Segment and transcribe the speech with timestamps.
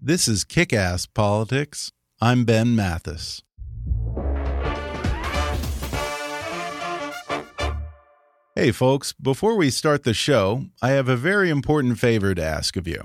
[0.00, 1.90] This is Kick Ass Politics.
[2.20, 3.42] I'm Ben Mathis.
[8.54, 12.76] Hey, folks, before we start the show, I have a very important favor to ask
[12.76, 13.04] of you.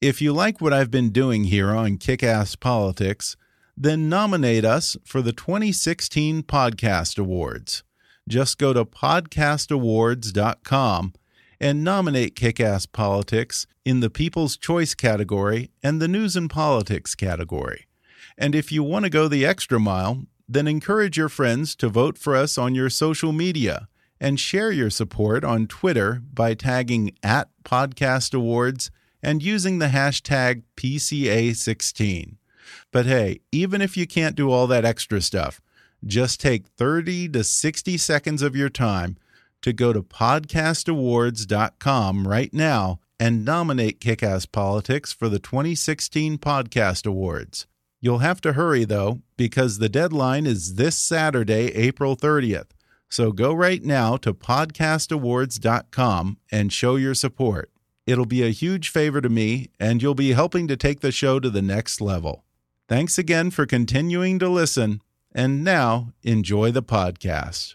[0.00, 3.36] If you like what I've been doing here on Kick Ass Politics,
[3.76, 7.84] then nominate us for the 2016 Podcast Awards.
[8.28, 11.12] Just go to podcastawards.com
[11.60, 17.14] and nominate Kick Ass Politics in the People's Choice category and the News and Politics
[17.14, 17.86] category.
[18.36, 22.18] And if you want to go the extra mile, then encourage your friends to vote
[22.18, 23.88] for us on your social media
[24.20, 28.90] and share your support on Twitter by tagging at Podcast Awards
[29.22, 32.36] and using the hashtag PCA16.
[32.92, 35.60] But hey, even if you can't do all that extra stuff,
[36.04, 39.16] just take 30 to 60 seconds of your time
[39.66, 47.66] to go to podcastawards.com right now and nominate Kickass Politics for the 2016 Podcast Awards.
[48.00, 52.68] You'll have to hurry though, because the deadline is this Saturday, April 30th.
[53.08, 57.72] So go right now to podcastawards.com and show your support.
[58.06, 61.40] It'll be a huge favor to me, and you'll be helping to take the show
[61.40, 62.44] to the next level.
[62.88, 65.00] Thanks again for continuing to listen,
[65.34, 67.74] and now enjoy the podcast.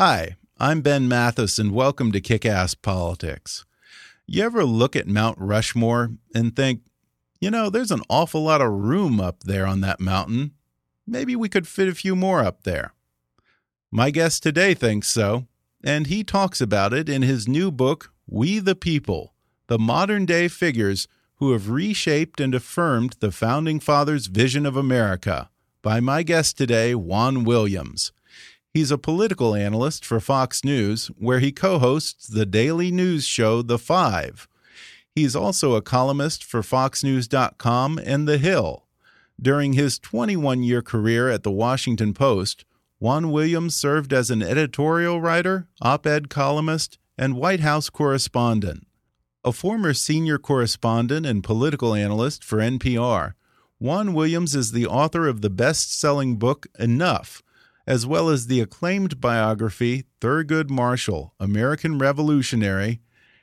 [0.00, 3.64] Hi, I'm Ben Mathis, and welcome to Kick Ass Politics.
[4.28, 6.82] You ever look at Mount Rushmore and think,
[7.40, 10.52] you know, there's an awful lot of room up there on that mountain?
[11.04, 12.94] Maybe we could fit a few more up there.
[13.90, 15.48] My guest today thinks so,
[15.82, 19.34] and he talks about it in his new book, We the People
[19.66, 25.50] The Modern Day Figures Who Have Reshaped and Affirmed the Founding Fathers' Vision of America,
[25.82, 28.12] by my guest today, Juan Williams.
[28.74, 33.62] He's a political analyst for Fox News, where he co hosts the daily news show
[33.62, 34.46] The Five.
[35.14, 38.86] He's also a columnist for FoxNews.com and The Hill.
[39.40, 42.64] During his 21 year career at the Washington Post,
[42.98, 48.86] Juan Williams served as an editorial writer, op ed columnist, and White House correspondent.
[49.44, 53.34] A former senior correspondent and political analyst for NPR,
[53.78, 57.42] Juan Williams is the author of the best selling book Enough,
[57.88, 63.00] as well as the acclaimed biography Thurgood Marshall, American Revolutionary,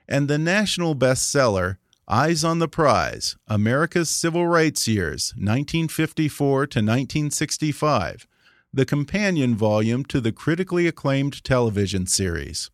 [0.07, 8.27] and the national bestseller Eyes on the Prize America's Civil Rights Years, 1954 to 1965,
[8.71, 12.69] the companion volume to the critically acclaimed television series.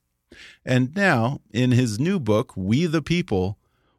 [0.66, 3.58] And now, in his new book, We the People,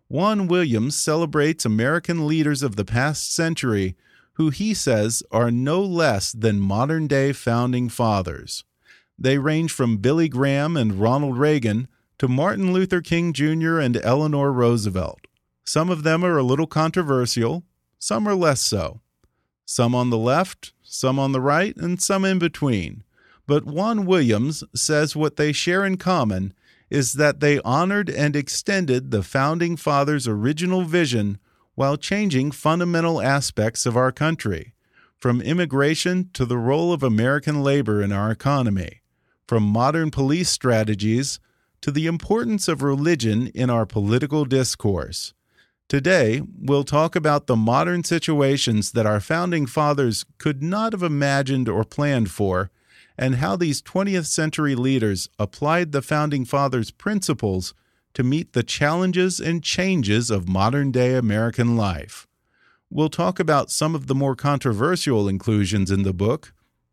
[0.08, 3.96] Juan Williams celebrates American leaders of the past century
[4.42, 8.64] who he says are no less than modern day founding fathers.
[9.16, 11.86] They range from Billy Graham and Ronald Reagan
[12.18, 13.78] to Martin Luther King Jr.
[13.78, 15.28] and Eleanor Roosevelt.
[15.62, 17.62] Some of them are a little controversial,
[18.00, 19.00] some are less so.
[19.64, 23.04] Some on the left, some on the right, and some in between.
[23.46, 26.52] But Juan Williams says what they share in common
[26.90, 31.38] is that they honored and extended the Founding Fathers' original vision
[31.74, 34.74] while changing fundamental aspects of our country,
[35.16, 39.00] from immigration to the role of American labor in our economy,
[39.46, 41.38] from modern police strategies
[41.80, 45.34] to the importance of religion in our political discourse.
[45.88, 51.68] Today, we'll talk about the modern situations that our founding fathers could not have imagined
[51.68, 52.70] or planned for,
[53.18, 57.74] and how these 20th century leaders applied the founding fathers' principles
[58.14, 62.26] to meet the challenges and changes of modern day American life.
[62.90, 66.52] We'll talk about some of the more controversial inclusions in the book,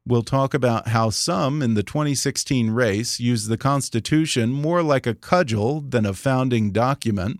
[0.10, 5.14] We'll talk about how some in the 2016 race use the Constitution more like a
[5.14, 7.40] cudgel than a founding document.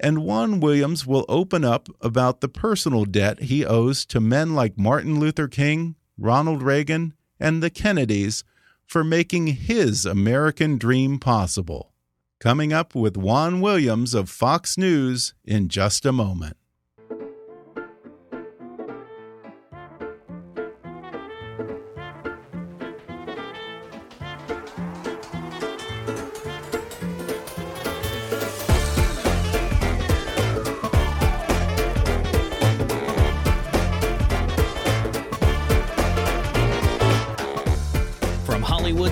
[0.00, 4.76] And Juan Williams will open up about the personal debt he owes to men like
[4.76, 8.42] Martin Luther King, Ronald Reagan, and the Kennedys
[8.84, 11.92] for making his American dream possible.
[12.40, 16.56] Coming up with Juan Williams of Fox News in just a moment.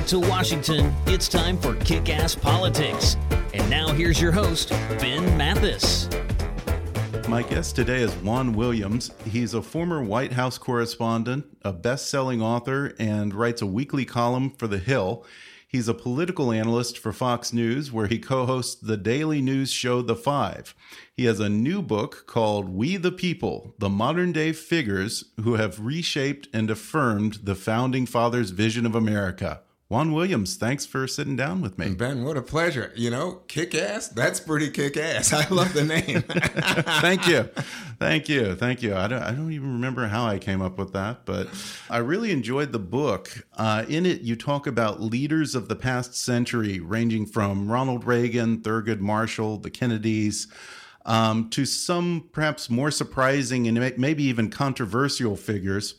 [0.06, 3.16] To Washington, it's time for Kick Ass Politics.
[3.52, 4.70] And now here's your host,
[5.00, 6.08] Ben Mathis.
[7.28, 9.10] My guest today is Juan Williams.
[9.24, 14.50] He's a former White House correspondent, a best selling author, and writes a weekly column
[14.50, 15.24] for The Hill.
[15.66, 20.02] He's a political analyst for Fox News, where he co hosts the daily news show
[20.02, 20.76] The Five.
[21.16, 25.84] He has a new book called We the People The Modern Day Figures Who Have
[25.84, 29.62] Reshaped and Affirmed the Founding Fathers' Vision of America.
[29.88, 31.90] Juan Williams, thanks for sitting down with me.
[31.94, 32.90] Ben, what a pleasure.
[32.96, 34.08] You know, kick ass?
[34.08, 35.32] That's pretty kick ass.
[35.32, 36.22] I love the name.
[37.00, 37.44] Thank you.
[38.00, 38.56] Thank you.
[38.56, 38.96] Thank you.
[38.96, 41.48] I don't, I don't even remember how I came up with that, but
[41.88, 43.46] I really enjoyed the book.
[43.56, 48.62] Uh, in it, you talk about leaders of the past century, ranging from Ronald Reagan,
[48.62, 50.48] Thurgood Marshall, the Kennedys.
[51.04, 55.94] Um, to some perhaps more surprising and maybe even controversial figures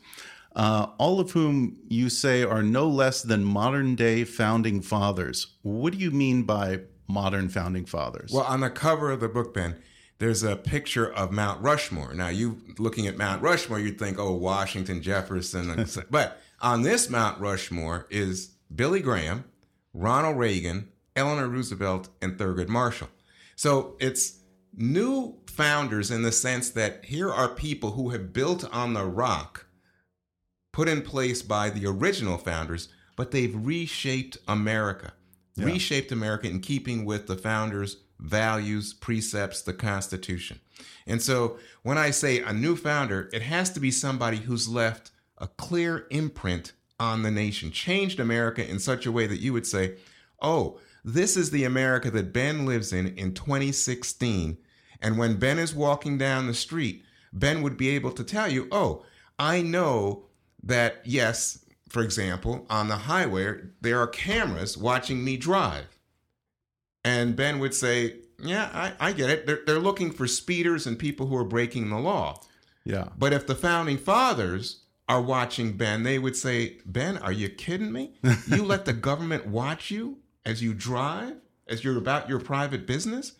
[0.56, 5.54] uh, all of whom you say are no less than modern day founding fathers.
[5.62, 8.32] What do you mean by modern founding fathers?
[8.32, 9.76] Well, on the cover of the book, Ben,
[10.18, 12.12] there's a picture of Mount Rushmore.
[12.12, 15.86] Now, you looking at Mount Rushmore, you'd think, oh, Washington, Jefferson.
[16.10, 19.44] but on this Mount Rushmore is Billy Graham,
[19.94, 23.08] Ronald Reagan, Eleanor Roosevelt, and Thurgood Marshall.
[23.54, 24.38] So it's
[24.76, 29.66] new founders in the sense that here are people who have built on the rock
[30.78, 35.12] put in place by the original founders, but they've reshaped America,
[35.56, 35.64] yeah.
[35.64, 40.60] reshaped America in keeping with the founders' values, precepts, the Constitution.
[41.04, 45.10] And so when I say a new founder, it has to be somebody who's left
[45.38, 49.66] a clear imprint on the nation, changed America in such a way that you would
[49.66, 49.96] say,
[50.40, 54.56] oh, this is the America that Ben lives in in 2016.
[55.02, 57.02] And when Ben is walking down the street,
[57.32, 59.04] Ben would be able to tell you, oh,
[59.40, 60.27] I know
[60.62, 65.86] that, yes, for example, on the highway, there are cameras watching me drive.
[67.04, 69.46] And Ben would say, Yeah, I, I get it.
[69.46, 72.40] They're, they're looking for speeders and people who are breaking the law.
[72.84, 73.08] Yeah.
[73.18, 77.92] But if the founding fathers are watching Ben, they would say, Ben, are you kidding
[77.92, 78.14] me?
[78.46, 83.32] You let the government watch you as you drive, as you're about your private business?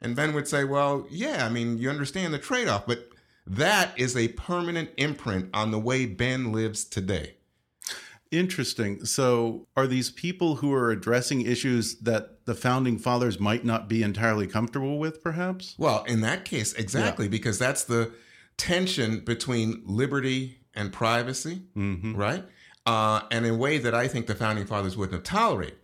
[0.00, 3.08] And Ben would say, Well, yeah, I mean, you understand the trade off, but
[3.46, 7.34] that is a permanent imprint on the way Ben lives today.
[8.30, 9.04] Interesting.
[9.04, 14.02] So, are these people who are addressing issues that the founding fathers might not be
[14.02, 15.74] entirely comfortable with, perhaps?
[15.76, 17.30] Well, in that case, exactly, yeah.
[17.30, 18.10] because that's the
[18.56, 22.16] tension between liberty and privacy, mm -hmm.
[22.16, 22.44] right?
[22.86, 25.78] Uh, and in a way that I think the founding fathers wouldn't have tolerated.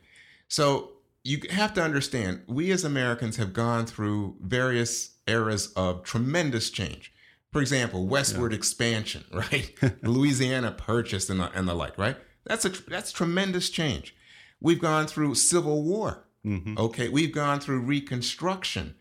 [0.48, 6.70] So, you have to understand, we as Americans have gone through various eras of tremendous
[6.70, 7.12] change
[7.52, 8.58] for example, westward yeah.
[8.58, 9.74] expansion, right?
[10.02, 12.16] Louisiana purchase and the, and the like, right?
[12.44, 14.14] That's a that's tremendous change.
[14.60, 16.24] We've gone through civil war.
[16.44, 16.78] Mm-hmm.
[16.78, 18.94] Okay, we've gone through reconstruction.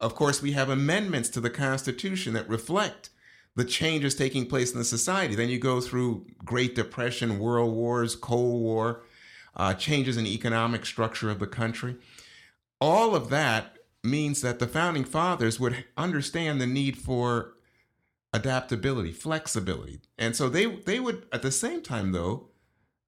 [0.00, 3.10] Of course, we have amendments to the Constitution that reflect
[3.54, 5.34] the changes taking place in the society.
[5.34, 9.02] Then you go through Great Depression, World Wars, Cold War,
[9.56, 11.96] uh, changes in economic structure of the country.
[12.80, 17.54] All of that means that the founding fathers would understand the need for
[18.36, 20.00] adaptability, flexibility.
[20.18, 22.48] And so they they would at the same time though,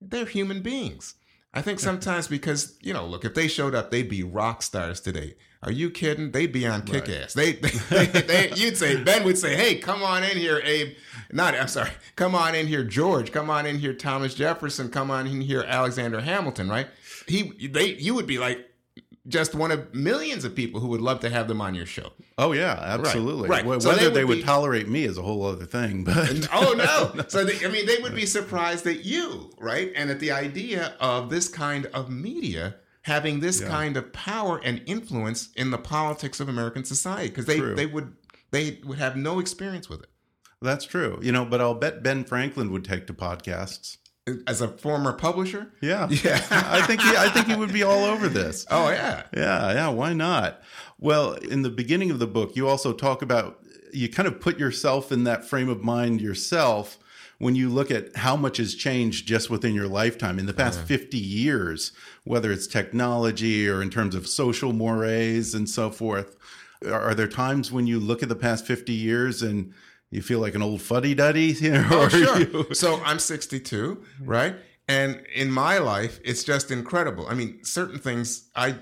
[0.00, 1.14] they're human beings.
[1.54, 5.00] I think sometimes because, you know, look, if they showed up, they'd be rock stars
[5.00, 5.35] today.
[5.61, 6.30] Are you kidding?
[6.30, 7.37] They'd be on kick ass.
[7.37, 7.61] Right.
[7.61, 10.94] They, they, they, you'd say, Ben would say, hey, come on in here, Abe.
[11.32, 11.90] Not, I'm sorry.
[12.14, 13.32] Come on in here, George.
[13.32, 14.88] Come on in here, Thomas Jefferson.
[14.88, 16.87] Come on in here, Alexander Hamilton, right?
[17.26, 18.67] He, they, you would be like,
[19.28, 22.12] just one of millions of people who would love to have them on your show.
[22.38, 23.49] Oh yeah, absolutely.
[23.49, 23.64] Right.
[23.64, 26.04] So Whether they would, they would be, tolerate me is a whole other thing.
[26.04, 27.25] But oh no.
[27.28, 29.92] So they, I mean, they would be surprised at you, right?
[29.94, 33.68] And at the idea of this kind of media having this yeah.
[33.68, 37.75] kind of power and influence in the politics of American society because they true.
[37.75, 38.14] they would
[38.50, 40.08] they would have no experience with it.
[40.61, 41.18] That's true.
[41.23, 43.99] You know, but I'll bet Ben Franklin would take to podcasts.
[44.47, 45.70] As a former publisher.
[45.80, 46.44] Yeah, Yeah.
[46.50, 48.66] I think he, I think he would be all over this.
[48.70, 49.25] Oh yeah.
[49.35, 50.62] Yeah, yeah, why not?
[50.99, 53.58] Well, in the beginning of the book, you also talk about
[53.92, 56.99] you kind of put yourself in that frame of mind yourself
[57.38, 60.80] when you look at how much has changed just within your lifetime in the past
[60.80, 61.92] 50 years,
[62.25, 66.37] whether it's technology or in terms of social mores and so forth.
[66.85, 69.73] Are, are there times when you look at the past 50 years and
[70.10, 71.52] you feel like an old fuddy duddy?
[71.60, 72.40] You know, Oh, sure.
[72.40, 74.56] you- So I'm 62, right?
[74.88, 77.26] And in my life, it's just incredible.
[77.26, 78.76] I mean, certain things I,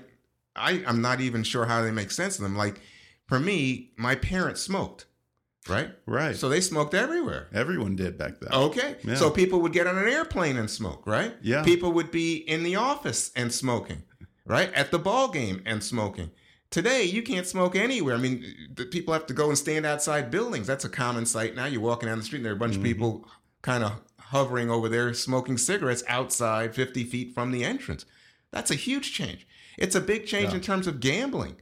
[0.55, 2.55] I, I'm not even sure how they make sense of them.
[2.55, 2.79] Like,
[3.27, 5.05] for me, my parents smoked,
[5.67, 5.89] right?
[6.05, 6.33] Right.
[6.37, 7.47] So they smoked everywhere.
[7.53, 8.53] Everyone did back then.
[8.53, 8.95] Okay.
[9.03, 9.15] Yeah.
[9.15, 11.33] So people would get on an airplane and smoke, right?
[11.41, 11.63] Yeah.
[11.63, 14.03] People would be in the office and smoking,
[14.45, 14.73] right?
[14.73, 16.31] At the ball game and smoking.
[16.69, 18.15] Today, you can't smoke anywhere.
[18.15, 18.43] I mean,
[18.75, 20.67] the people have to go and stand outside buildings.
[20.67, 21.65] That's a common sight now.
[21.65, 22.81] You're walking down the street and there are a bunch Mm-hmm.
[22.81, 23.27] of people
[23.61, 28.05] kind of hovering over there smoking cigarettes outside 50 feet from the entrance.
[28.51, 29.47] That's a huge change.
[29.77, 31.55] It's a big change in terms of gambling.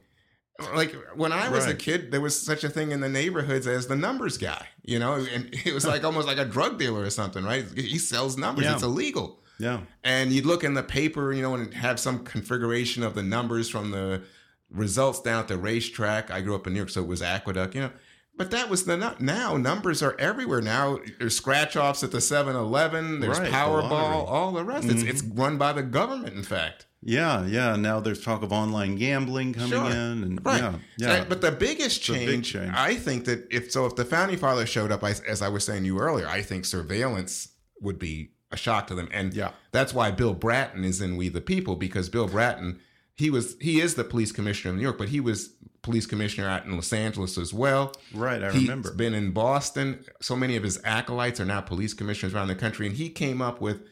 [0.74, 3.86] Like when I was a kid, there was such a thing in the neighborhoods as
[3.88, 7.10] the numbers guy, you know, and it was like almost like a drug dealer or
[7.10, 7.64] something, right?
[7.76, 8.74] He sells numbers, Yeah.
[8.74, 9.40] it's illegal.
[9.58, 9.80] Yeah.
[10.02, 13.68] And you'd look in the paper, you know, and have some configuration of the numbers
[13.68, 14.22] from the
[14.70, 16.30] results down at the racetrack.
[16.30, 17.90] I grew up in New York, so it was Aqueduct, you know.
[18.38, 20.60] But that was the now numbers are everywhere.
[20.60, 23.88] Now there's scratch offs at the 7-Eleven, there's Right, Powerball.
[23.90, 24.32] Mm-hmm.
[24.34, 24.88] all the rest.
[24.88, 26.84] It's it's run by the government, in fact.
[27.02, 27.76] Yeah, yeah.
[27.76, 29.86] Now there's talk of online gambling coming Sure.
[29.90, 30.60] in, and Right.
[30.60, 31.24] yeah, yeah.
[31.26, 32.72] but the biggest a big change, change.
[32.74, 35.82] I think that if so, if the founding fathers showed up, as I was saying
[35.82, 37.48] to you earlier, I think surveillance
[37.80, 39.52] would be a shock to them, and Yeah.
[39.72, 42.80] that's why Bill Bratton is in We the People because Bill Bratton,
[43.16, 45.50] he was he is the police commissioner of New York, but he was
[45.82, 47.92] police commissioner out in Los Angeles as well.
[48.12, 48.92] Right, I He's remember.
[48.92, 50.04] been in Boston.
[50.20, 53.40] So many of his acolytes are now police commissioners around the country, and he came
[53.40, 53.82] up with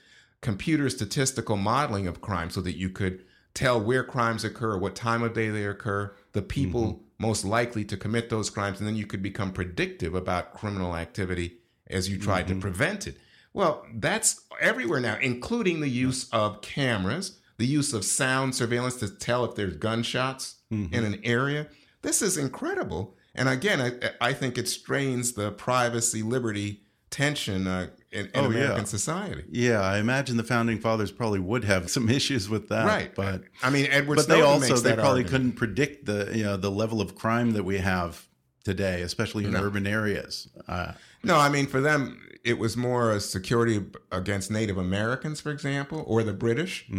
[0.40, 5.22] computer statistical modeling of crime so that you could tell where crimes occur, what time
[5.22, 7.00] of day they occur, the people Mm-hmm.
[7.18, 11.58] most likely to commit those crimes, and then you could become predictive about criminal activity
[11.88, 12.56] as you tried Mm-hmm.
[12.56, 13.16] to prevent it.
[13.52, 19.08] Well, that's everywhere now, including the use of cameras, the use of sound surveillance to
[19.08, 20.94] tell if there's gunshots Mm-hmm.
[20.94, 21.68] in an area.
[22.02, 23.14] This is incredible.
[23.34, 26.80] And again, I, I think it strains the privacy liberty
[27.10, 28.56] tension uh, in, in Oh, yeah.
[28.58, 29.44] American society.
[29.50, 33.14] yeah, I imagine the founding fathers probably would have some issues with that, Right.
[33.14, 35.30] But I mean, Edward but they also they probably argument.
[35.30, 38.26] couldn't predict the you know the level of crime that we have
[38.64, 39.62] today, especially in No.
[39.62, 40.48] urban areas.
[40.66, 40.92] Uh,
[41.22, 46.04] No, I mean, for them, it was more a security against Native Americans, for example,
[46.06, 46.84] or the British,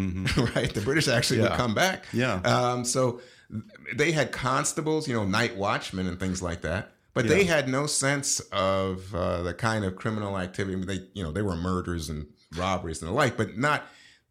[0.55, 0.73] right?
[0.73, 1.57] The British actually would Mm-hmm.
[1.57, 2.05] Come back.
[2.13, 2.35] Yeah.
[2.41, 3.21] Um, so
[3.95, 6.91] they had constables, you know, night watchmen and things like that.
[7.13, 10.83] But they had no sense of uh, the kind of criminal activity.
[10.83, 12.25] They, you know, they were murders and
[12.57, 13.85] robberies and the like, but not.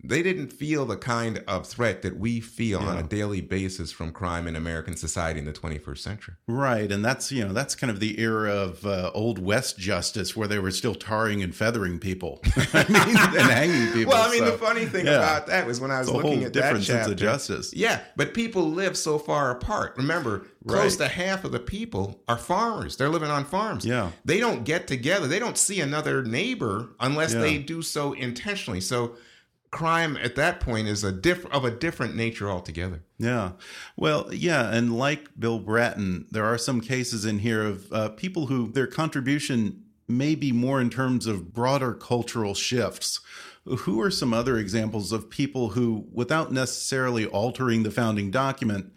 [0.06, 4.12] They didn't feel the kind of threat that we feel on a daily basis from
[4.12, 6.34] crime in American society in the 21st century.
[6.46, 10.36] right, and that's you know that's kind of the era of uh, old West justice,
[10.36, 12.40] where they were still tarring and feathering people,
[12.72, 14.12] I mean, and hanging people.
[14.12, 15.16] Well, I mean, so, the funny thing yeah.
[15.16, 17.12] about that was when I was It's looking at that different sense chapter.
[17.12, 17.72] of justice.
[17.74, 19.94] Yeah, but people live so far apart.
[19.96, 22.96] Remember, close to half of the people are farmers.
[22.96, 23.84] They're living on farms.
[23.84, 24.10] Yeah.
[24.24, 25.26] They don't get together.
[25.26, 27.40] They don't see another neighbor unless Yeah.
[27.40, 28.80] they do so intentionally.
[28.80, 29.16] So
[29.74, 33.02] crime at that point is a diff- of a different nature altogether.
[33.18, 33.52] Yeah.
[33.96, 34.72] Well, yeah.
[34.72, 38.86] And like Bill Bratton, there are some cases in here of uh, people who their
[38.86, 43.20] contribution may be more in terms of broader cultural shifts.
[43.64, 48.92] Who are some other examples of people who, without necessarily altering the founding document,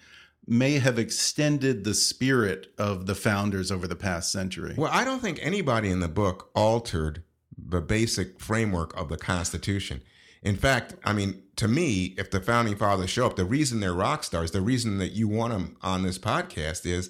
[0.45, 4.75] may have extended the spirit of the founders over the past century?
[4.77, 7.23] Well, I don't think anybody in the book altered
[7.57, 10.03] the basic framework of the Constitution.
[10.43, 13.93] In fact, I mean, to me, if the founding fathers show up, the reason they're
[13.93, 17.09] rock stars, the reason that you want them on this podcast is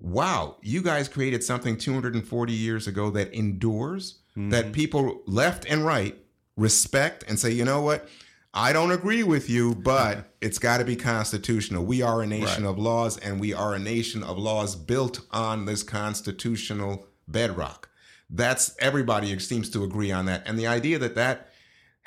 [0.00, 4.72] wow, you guys created something 240 years ago that endures, that mm-hmm.
[4.72, 6.16] people left and right
[6.56, 8.08] respect and say, you know what?
[8.52, 11.84] I don't agree with you, but it's got to be constitutional.
[11.84, 15.66] We are a nation of laws, and we are a nation of laws built on
[15.66, 17.88] this constitutional bedrock.
[18.28, 20.42] That's everybody seems to agree on that.
[20.46, 21.49] And the idea that that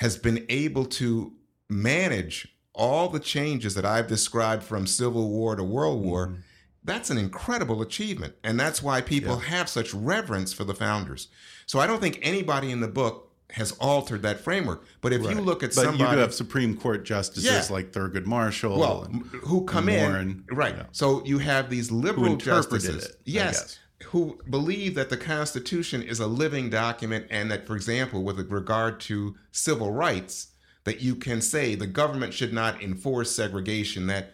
[0.03, 1.31] has been able to
[1.69, 6.41] manage all the changes that I've described from Civil War to World War, mm-hmm.
[6.83, 8.35] that's an incredible achievement.
[8.43, 11.29] And that's why people have such reverence for the founders.
[11.67, 14.83] So I don't think anybody in the book has altered that framework.
[14.99, 15.99] But if you look at some of the.
[15.99, 17.73] but somebody you do have Supreme Court justices Yeah.
[17.73, 18.77] like Thurgood Marshall.
[18.77, 20.75] well, and- who come in Warren, right.
[20.75, 20.83] yeah.
[20.91, 23.79] So you have these liberal justices, it, yes.
[24.07, 28.99] Who believe that the Constitution is a living document and that, for example, with regard
[29.01, 30.51] to civil rights,
[30.83, 34.33] that you can say the government should not enforce segregation, that,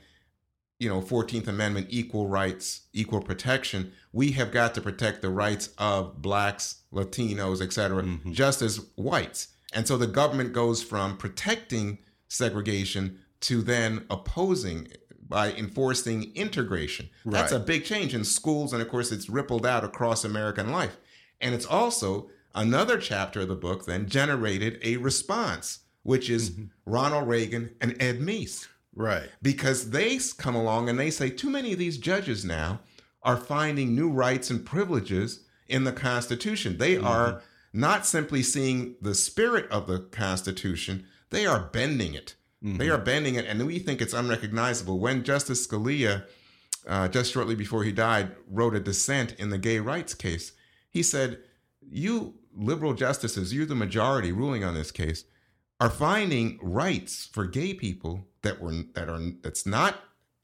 [0.80, 3.92] you know, 14th Amendment, equal rights, equal protection.
[4.12, 8.32] We have got to protect the rights of blacks, Latinos, etc., mm-hmm.
[8.32, 9.50] just as whites.
[9.74, 14.88] And so the government goes from protecting segregation to then opposing
[15.30, 17.10] by enforcing integration.
[17.24, 20.98] That's a big change in schools, and of course, it's rippled out across American life.
[21.40, 26.66] And it's also another chapter of the book then generated a response, which is mm-hmm.
[26.86, 28.68] Ronald Reagan and Ed Meese.
[28.96, 29.30] Right.
[29.42, 32.80] Because they come along and they say too many of these judges now
[33.22, 36.78] are finding new rights and privileges in the Constitution.
[36.78, 37.06] They mm-hmm.
[37.06, 42.36] are not simply seeing the spirit of the Constitution, they are bending it.
[42.64, 42.78] Mm-hmm.
[42.78, 45.00] They are bending it, and we think it's unrecognizable.
[45.00, 46.26] When Justice Scalia,
[46.88, 50.52] uh, just shortly before he died, wrote a dissent in the gay rights case,
[50.90, 51.40] he said,
[51.82, 55.24] You liberal justices, you the majority ruling on this case,
[55.80, 59.96] are finding rights for gay people that were that are that's not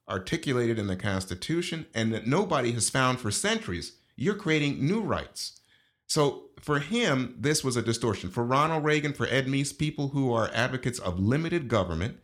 [0.08, 3.98] articulated in the Constitution and that nobody has found for centuries.
[4.16, 5.60] You're creating new rights.
[6.08, 8.30] So for him, this was a distortion.
[8.30, 12.18] For Ronald Reagan, for Ed Meese, people who are advocates of limited government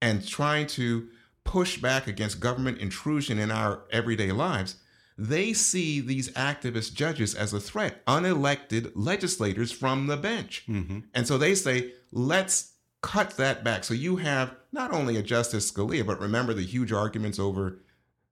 [0.00, 1.08] and trying to
[1.44, 4.76] push back against government intrusion in our everyday lives,
[5.16, 10.64] they see these activist judges as a threat, unelected legislators from the bench.
[10.68, 11.00] Mm-hmm.
[11.12, 13.84] And so they say, let's cut that back.
[13.84, 17.80] So you have not only a Justice Scalia, but remember the huge arguments over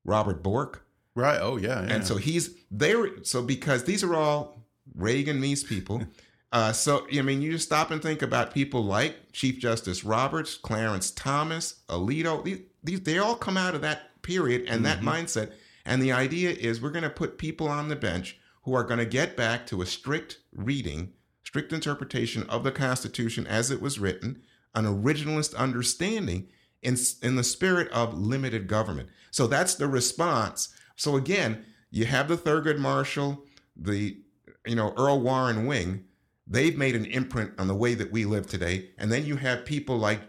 [0.05, 0.87] Robert Bork.
[1.15, 1.39] Right.
[1.41, 1.83] Oh, yeah.
[1.83, 1.95] yeah.
[1.95, 3.25] And so he's there.
[3.25, 4.56] So because these are all
[4.97, 6.03] Reagan these people.
[6.53, 10.55] Uh, so, I mean, you just stop and think about people like Chief Justice Roberts,
[10.55, 12.43] Clarence Thomas, Alito.
[12.45, 14.85] These, these they all come out of that period and mm-hmm.
[14.85, 15.53] that mindset.
[15.85, 18.99] And the idea is we're going to put people on the bench who are going
[18.99, 21.13] to get back to a strict reading,
[21.45, 24.41] strict interpretation of the Constitution as it was written,
[24.75, 26.49] an originalist understanding
[26.83, 29.09] in, in the spirit of limited government.
[29.31, 30.71] So that's the response.
[30.97, 33.45] So again, you have the Thurgood Marshall,
[33.77, 34.19] the
[34.67, 36.05] you know, Earl Warren Wing,
[36.47, 38.91] they've made an imprint on the way that we live today.
[38.99, 40.21] And then you have people like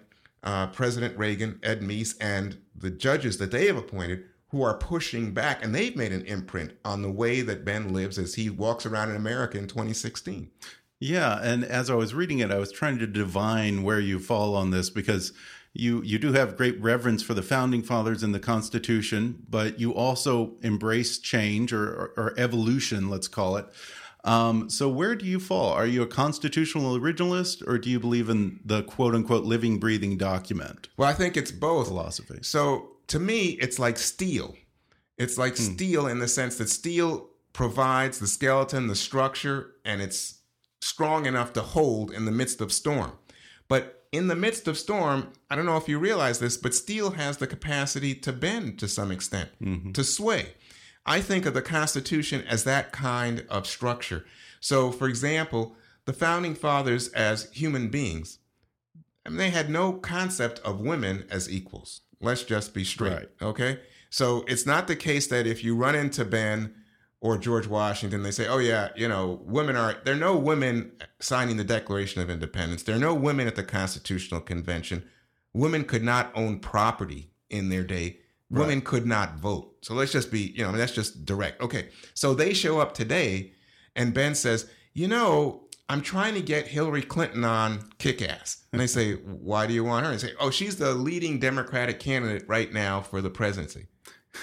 [0.44, 5.34] uh, President Reagan, Ed Meese, and the judges that they have appointed who are pushing
[5.34, 8.86] back, and they've made an imprint on the way that Ben lives as he walks
[8.86, 10.50] around in America in 2016.
[11.00, 14.56] Yeah, and as I was reading it, I was trying to divine where you fall
[14.56, 15.34] on this because
[15.74, 19.94] you you do have great reverence for the founding fathers and the Constitution, but you
[19.94, 23.68] also embrace change or, or, or evolution, let's call it.
[24.28, 25.72] Um, so where do you fall?
[25.72, 30.18] Are you a constitutional originalist or do you believe in the quote unquote living, breathing
[30.18, 30.90] document?
[30.98, 31.88] Well, I think it's both.
[31.88, 32.40] Philosophy.
[32.42, 34.56] So to me, it's like steel.
[35.18, 35.64] It's like hmm.
[35.64, 40.40] steel in the sense that steel provides the skeleton, the structure, and it's
[40.82, 43.14] strong enough to hold in the midst of storm.
[43.70, 47.12] But in the midst of storm, I don't know if you realize this, but steel
[47.12, 49.92] has the capacity to bend to some extent, mm-hmm.
[49.94, 50.54] to sway.
[51.08, 54.26] I think of the Constitution as that kind of structure.
[54.60, 58.40] So, for example, the founding fathers as human beings,
[59.26, 62.02] I mean, they had no concept of women as equals.
[62.20, 63.12] Let's just be straight.
[63.12, 63.30] Right.
[63.42, 63.80] Okay.
[64.10, 66.74] So it's not the case that if you run into Ben
[67.20, 70.92] or George Washington, they say, oh, yeah, you know, women are, there are no women
[71.20, 72.84] signing the Declaration of Independence.
[72.84, 75.04] There are no women at the Constitutional Convention.
[75.54, 78.20] Women could not own property in their day.
[78.50, 79.76] Women could not vote.
[79.82, 81.62] So let's just be, you know, I mean, that's just direct.
[81.62, 81.90] Okay.
[82.14, 83.52] So they show up today
[83.96, 88.64] and Ben says, you know, I'm trying to get Hillary Clinton on kick ass.
[88.72, 90.12] And they say, why do you want her?
[90.12, 93.88] And say, oh, she's the leading Democratic candidate right now for the presidency.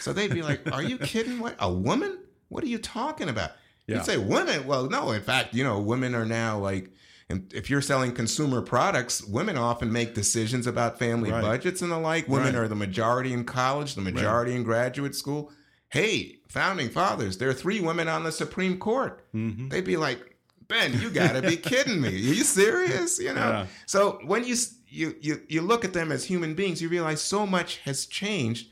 [0.00, 1.38] So they'd be like, are you kidding?
[1.38, 1.56] What?
[1.58, 2.18] A woman?
[2.48, 3.52] What are you talking about?
[3.86, 3.96] Yeah.
[3.96, 4.66] You'd say, women?
[4.66, 5.12] Well, no.
[5.12, 6.90] In fact, you know, women are now like
[7.30, 11.42] and if you're selling consumer products, women often make decisions about family right.
[11.42, 12.28] budgets and the like.
[12.28, 12.64] Women right.
[12.64, 14.58] are the majority in college, the majority right.
[14.58, 15.50] in graduate school.
[15.88, 19.24] Hey, founding fathers, there are three women on the Supreme Court.
[19.34, 19.68] Mm-hmm.
[19.68, 20.36] They'd be like,
[20.68, 22.08] Ben, you got to be kidding me.
[22.08, 23.18] Are you serious?
[23.18, 23.50] You know.
[23.50, 23.66] Yeah.
[23.86, 24.56] So when you
[24.88, 28.68] you you you look at them as human beings, you realize so much has changed,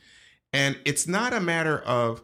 [0.52, 2.22] and it's not a matter of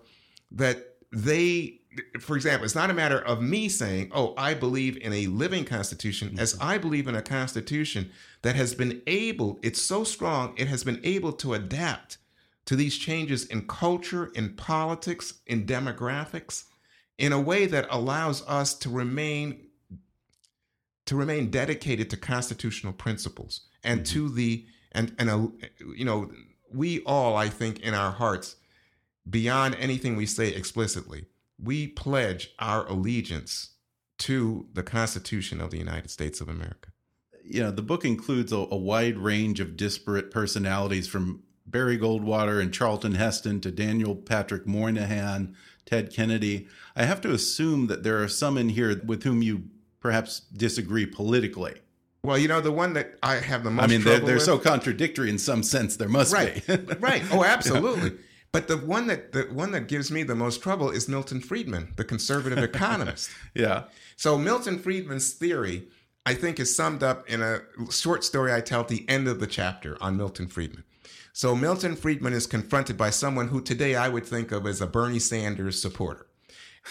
[0.52, 1.77] that they
[2.20, 5.64] for example, it's not a matter of me saying, oh, I believe in a living
[5.64, 6.64] constitution, as mm-hmm.
[6.64, 8.10] I believe in a constitution
[8.42, 12.18] that has been able, it's so strong, it has been able to adapt
[12.66, 16.64] to these changes in culture, in politics, in demographics,
[17.16, 19.64] in a way that allows us to remain
[21.06, 24.12] to remain dedicated to constitutional principles and mm-hmm.
[24.12, 25.48] to the and and a,
[25.96, 26.30] you know
[26.72, 28.56] we all I think in our hearts
[29.28, 31.24] beyond anything we say explicitly
[31.62, 33.70] we pledge our allegiance
[34.18, 36.90] to the Constitution of the United States of America.
[37.44, 42.60] You know, the book includes a, a wide range of disparate personalities from Barry Goldwater
[42.60, 46.66] and Charlton Heston to Daniel Patrick Moynihan, Ted Kennedy.
[46.96, 49.64] I have to assume that there are some in here with whom you
[50.00, 51.74] perhaps disagree politically.
[52.22, 53.84] Well, you know, the one that I have the most.
[53.84, 55.96] I mean, they're, they're so contradictory in some sense.
[55.96, 56.66] There must right.
[56.66, 56.76] be.
[57.00, 57.22] right.
[57.30, 58.18] Oh, absolutely.
[58.50, 61.92] But the one that the one that gives me the most trouble is Milton Friedman,
[61.96, 63.30] the conservative economist.
[63.54, 63.84] yeah.
[64.16, 65.88] So Milton Friedman's theory,
[66.24, 69.40] I think, is summed up in a short story I tell at the end of
[69.40, 70.84] the chapter on Milton Friedman.
[71.32, 74.86] So Milton Friedman is confronted by someone who today I would think of as a
[74.86, 76.26] Bernie Sanders supporter.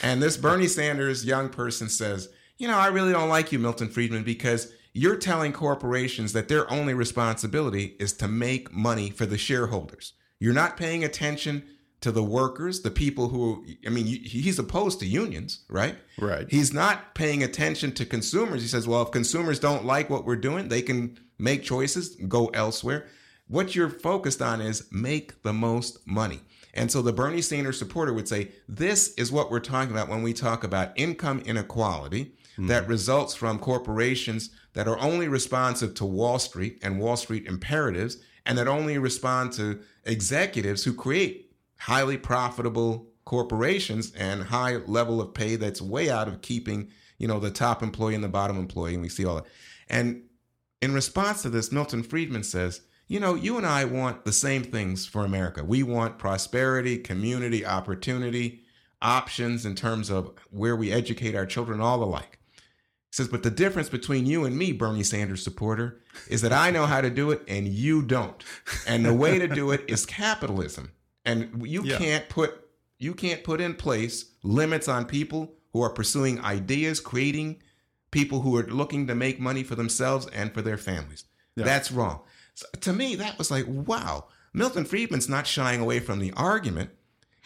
[0.04, 3.90] And this Bernie Sanders young person says, You know, I really don't like you, Milton
[3.90, 9.38] Friedman, because you're telling corporations that their only responsibility is to make money for the
[9.38, 10.14] shareholders.
[10.40, 11.64] You're not paying attention
[12.02, 15.96] to the workers, the people who, I mean, he's opposed to unions, right?
[16.20, 16.48] Right.
[16.50, 18.62] He's not paying attention to consumers.
[18.62, 22.48] He says, well, if consumers don't like what we're doing, they can make choices, go
[22.48, 23.08] elsewhere.
[23.48, 26.42] What you're focused on is make the most money.
[26.74, 30.22] And so the Bernie Sanders supporter would say, this is what we're talking about when
[30.22, 32.68] we talk about income inequality mm-hmm.
[32.68, 38.18] that results from corporations that are only responsive to Wall Street and Wall Street imperatives
[38.48, 45.34] and that only respond to executives who create highly profitable corporations and high level of
[45.34, 48.94] pay that's way out of keeping, you know, the top employee and the bottom employee.
[48.94, 49.46] And we see all that.
[49.90, 50.24] And
[50.82, 54.64] in response to this, Milton Friedman says, you know, you and I want the same
[54.64, 55.64] things for America.
[55.64, 58.64] We want prosperity, community, opportunity,
[59.02, 62.40] options in terms of where we educate our children, all the like.
[63.10, 66.72] He says, but the difference between you and me, Bernie Sanders supporter, is that I
[66.72, 68.44] know how to do it and you don't.
[68.86, 70.92] And the way to do it is capitalism.
[71.26, 71.98] And you yeah.
[71.98, 72.64] can't put
[73.00, 77.62] you can't put in place limits on people who are pursuing ideas, creating
[78.12, 81.26] people who are looking to make money for themselves and for their families.
[81.56, 81.66] Yeah.
[81.66, 82.22] That's wrong.
[82.56, 84.26] So to me, that was like, wow.
[84.54, 86.90] Milton Friedman's not shying away from the argument.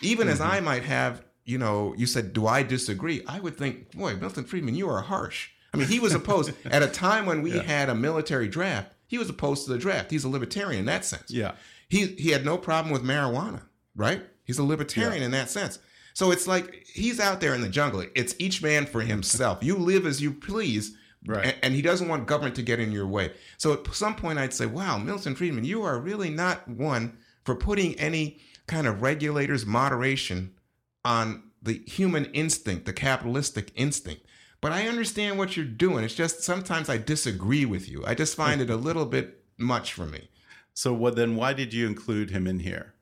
[0.01, 0.33] Even mm-hmm.
[0.33, 3.23] as I might have, you know, you said, do I disagree?
[3.27, 5.49] I would think, boy, Milton Friedman, you are harsh.
[5.73, 7.63] I mean, he was opposed at a time when we yeah.
[7.63, 8.93] had a military draft.
[9.07, 10.11] He was opposed to the draft.
[10.11, 11.31] He's a libertarian in that sense.
[11.31, 11.53] Yeah.
[11.89, 13.63] He he had no problem with marijuana,
[13.95, 14.23] right?
[14.45, 15.25] He's a libertarian yeah.
[15.25, 15.79] in that sense.
[16.13, 18.05] So it's like he's out there in the jungle.
[18.15, 19.63] It's each man for himself.
[19.63, 20.95] you live as you please.
[21.25, 21.45] Right.
[21.45, 23.31] And, and, he doesn't want government to get in your way.
[23.57, 27.53] So at some point, I'd say, wow, Milton Friedman, you are really not one for
[27.53, 30.55] putting any kind of regulators, moderation
[31.03, 34.25] on the human instinct, the capitalistic instinct.
[34.61, 36.03] But I understand what you're doing.
[36.03, 38.03] It's just sometimes I disagree with you.
[38.05, 40.29] I just find it a little bit much for me.
[40.73, 42.93] So what then why did you include him in here?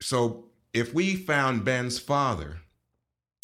[0.00, 2.58] So if we found Ben's father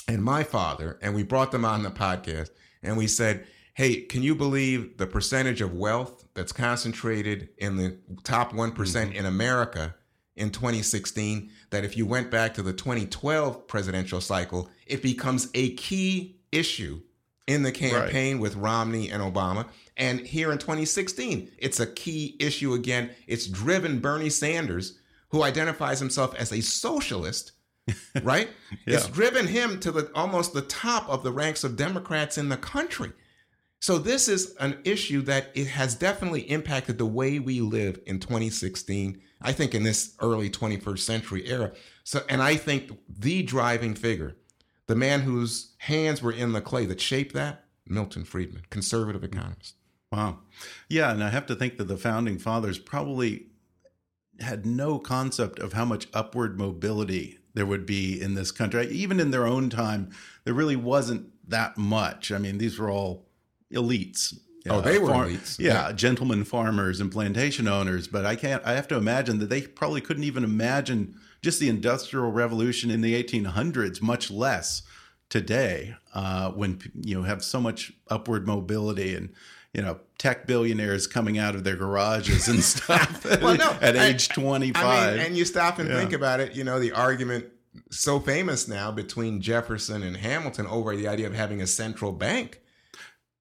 [0.06, 2.50] and my father and we brought them on the podcast
[2.82, 7.98] and we said, "Hey, can you believe the percentage of wealth that's concentrated in the
[8.22, 9.12] top 1% mm-hmm.
[9.12, 9.94] in America
[10.36, 15.74] in 2016 that if you went back to the 2012 presidential cycle, it becomes a
[15.74, 17.00] key issue
[17.46, 18.42] in the campaign right.
[18.42, 19.68] with Romney and Obama.
[19.96, 23.10] And here in 2016, it's a key issue again.
[23.26, 27.52] It's driven Bernie Sanders, who identifies himself as a socialist,
[28.22, 28.48] right?
[28.86, 28.96] yeah.
[28.96, 32.56] It's driven him to the almost the top of the ranks of Democrats in the
[32.56, 33.12] country.
[33.80, 38.18] So this is an issue that it has definitely impacted the way we live in
[38.18, 39.20] 2016.
[39.44, 41.72] I think in this early 21st century era.
[42.02, 44.36] So and I think the driving figure
[44.86, 49.32] the man whose hands were in the clay that shaped that, Milton Friedman, conservative mm.
[49.32, 49.76] economist.
[50.12, 50.40] Wow.
[50.88, 53.46] Yeah, and I have to think that the founding fathers probably
[54.40, 58.86] had no concept of how much upward mobility there would be in this country.
[58.88, 60.10] Even in their own time,
[60.44, 62.30] there really wasn't that much.
[62.32, 63.26] I mean, these were all
[63.72, 64.38] elites.
[64.68, 65.58] Oh, they were elites.
[65.58, 68.08] Yeah, yeah, gentlemen farmers and plantation owners.
[68.08, 68.64] But I can't.
[68.64, 73.02] I have to imagine that they probably couldn't even imagine just the industrial revolution in
[73.02, 74.82] the 1800s, much less
[75.28, 79.34] today, uh, when you know have so much upward mobility and
[79.74, 84.06] you know tech billionaires coming out of their garages and stuff well, no, at I,
[84.06, 84.82] age 25.
[84.82, 85.98] I mean, and you stop and yeah.
[85.98, 86.56] think about it.
[86.56, 87.46] You know, the argument
[87.90, 92.60] so famous now between Jefferson and Hamilton over the idea of having a central bank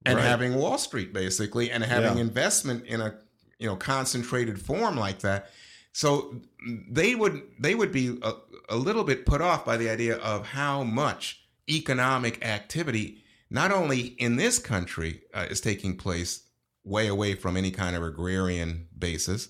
[0.06, 0.26] and right.
[0.26, 2.22] having Wall Street basically and having yeah.
[2.24, 3.16] investment in a
[3.60, 5.50] you know concentrated form like that
[5.94, 6.42] so
[6.90, 8.34] they would they would be a,
[8.70, 14.00] a little bit put off by the idea of how much economic activity, not only
[14.18, 16.48] in this country, uh, is taking place
[16.84, 19.50] way away from any kind of agrarian basis,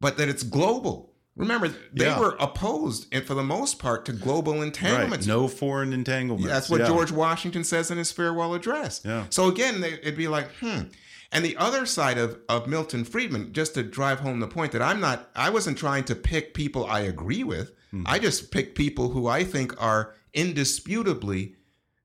[0.00, 1.12] but that it's global.
[1.36, 2.18] Remember, they Yeah.
[2.18, 5.26] were opposed, and for the most part, to global entanglements.
[5.26, 5.34] Right.
[5.34, 6.48] No foreign entanglements.
[6.48, 6.86] That's what Yeah.
[6.88, 9.02] George Washington says in his farewell address.
[9.04, 9.26] Yeah.
[9.30, 10.84] So again, they, it'd be like, hmm.
[11.32, 14.80] And the other side of, of Milton Friedman, just to drive home the point that
[14.80, 17.72] I'm not, I wasn't trying to pick people I agree with.
[17.92, 18.04] Mm-hmm.
[18.06, 21.54] I just pick people who I think are indisputably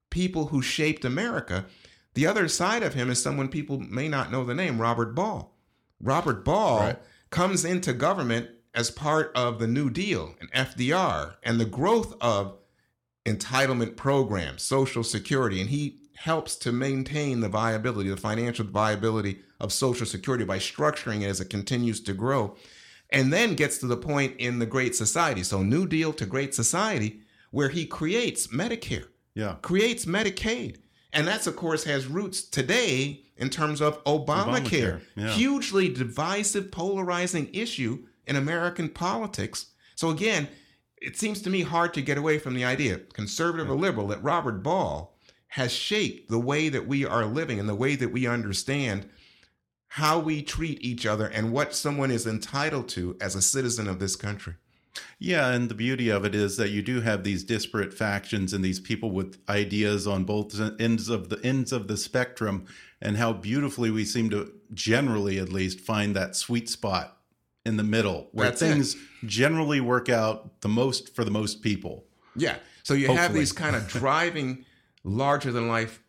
[0.09, 1.65] people who shaped America.
[2.15, 5.55] The other side of him is someone people may not know the name, Robert Ball.
[6.01, 6.99] Robert Ball Right.
[7.29, 12.57] comes into government as part of the New Deal and FDR and the growth of
[13.25, 19.73] entitlement programs, Social Security, and he helps to maintain the viability, the financial viability of
[19.73, 22.55] Social Security by structuring it as it continues to grow.
[23.09, 25.43] And then gets to the point in the Great Society.
[25.43, 29.55] So, New Deal to Great Society, where he creates Medicare Yeah.
[29.61, 30.77] creates Medicaid.
[31.11, 34.21] And that's, of course, has roots today in terms of Obamacare.
[34.25, 35.33] Obamacare, yeah.
[35.33, 39.65] Hugely divisive, polarizing issue in American politics.
[39.95, 40.47] So, again,
[41.01, 44.23] it seems to me hard to get away from the idea, conservative or liberal, that
[44.23, 45.13] Robert Ball
[45.49, 49.09] has shaped the way that we are living and the way that we understand
[49.89, 53.99] how we treat each other and what someone is entitled to as a citizen of
[53.99, 54.53] this country.
[55.19, 58.63] Yeah, and the beauty of it is that you do have these disparate factions and
[58.63, 62.65] these people with ideas on both ends of the ends of the spectrum,
[63.01, 67.17] and how beautifully we seem to generally, at least, find that sweet spot
[67.65, 68.69] in the middle where That's it.
[68.69, 68.95] things
[69.25, 72.05] generally work out the most for the most people.
[72.35, 72.55] Yeah.
[72.83, 74.65] So you have these kind of driving,
[75.03, 76.01] larger than life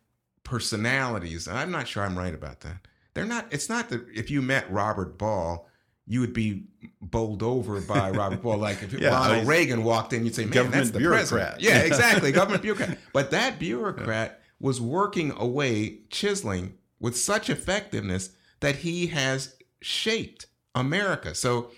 [0.43, 1.47] personalities.
[1.47, 2.77] And I'm not sure I'm right about that.
[3.13, 5.67] They're not, it's not that if you met Robert Ball,
[6.05, 6.63] you would be
[7.01, 8.57] bowled over by Robert Ball.
[8.57, 11.61] Like if Yeah, Ronald Reagan walked in, you'd say, man, Government that's the bureaucrat." president.
[11.61, 12.31] Yeah, exactly.
[12.31, 12.97] government bureaucrat.
[13.13, 21.35] But that bureaucrat was working away, chiseling with such effectiveness that he has shaped America.
[21.35, 21.71] So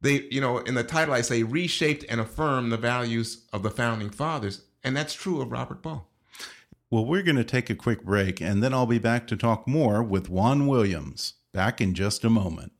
[0.00, 3.70] they, you know, in the title I say reshaped and affirmed the values of the
[3.70, 6.08] founding fathers, and that's true of Robert Ball.
[6.90, 9.66] Well, we're going to take a quick break, and then I'll be back to talk
[9.66, 11.34] more with Juan Williams.
[11.52, 12.72] Back in just a moment.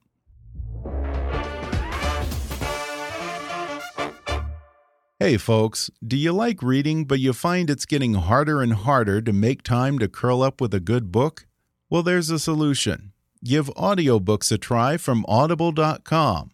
[5.19, 9.33] Hey, folks, do you like reading, but you find it's getting harder and harder to
[9.33, 11.47] make time to curl up with a good book?
[11.89, 13.14] Well, there's a solution.
[13.45, 16.53] Give audiobooks a try from audible.com.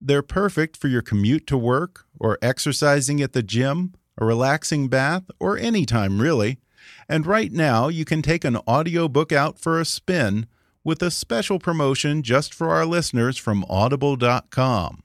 [0.00, 5.24] They're perfect for your commute to work, or exercising at the gym, a relaxing bath,
[5.38, 6.60] or any time really.
[7.08, 10.46] And right now, you can take an audiobook out for a spin
[10.82, 15.02] with a special promotion just for our listeners from audible.com.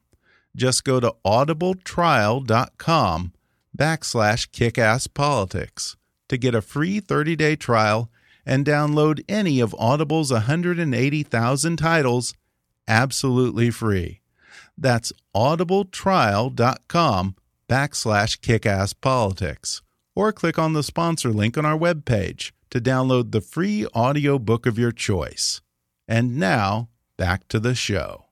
[0.55, 3.33] Just go to audibletrial.com
[3.77, 5.97] backslash kickasspolitics
[6.29, 8.09] to get a free 30-day trial
[8.49, 12.33] and download any of Audible's 180,000 titles
[12.87, 14.21] absolutely free.
[14.75, 17.35] That's audibletrial.com
[17.69, 19.83] backslash kickasspolitics.
[20.15, 24.79] Or click on the sponsor link on our webpage to download the free audiobook of
[24.79, 25.61] your choice.
[26.07, 28.28] And now, back to the show.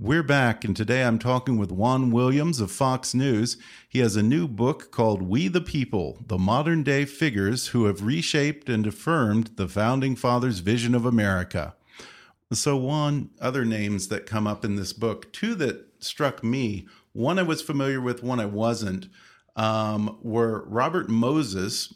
[0.00, 3.58] We're back, and today I'm talking with Juan Williams of Fox News.
[3.86, 8.02] He has a new book called We the People The Modern Day Figures Who Have
[8.02, 11.74] Reshaped and Affirmed the Founding Fathers' Vision of America.
[12.52, 17.38] So, Juan, other names that come up in this book, two that struck me, one
[17.38, 19.08] I was familiar with, one I wasn't,
[19.56, 21.94] um, were Robert Moses,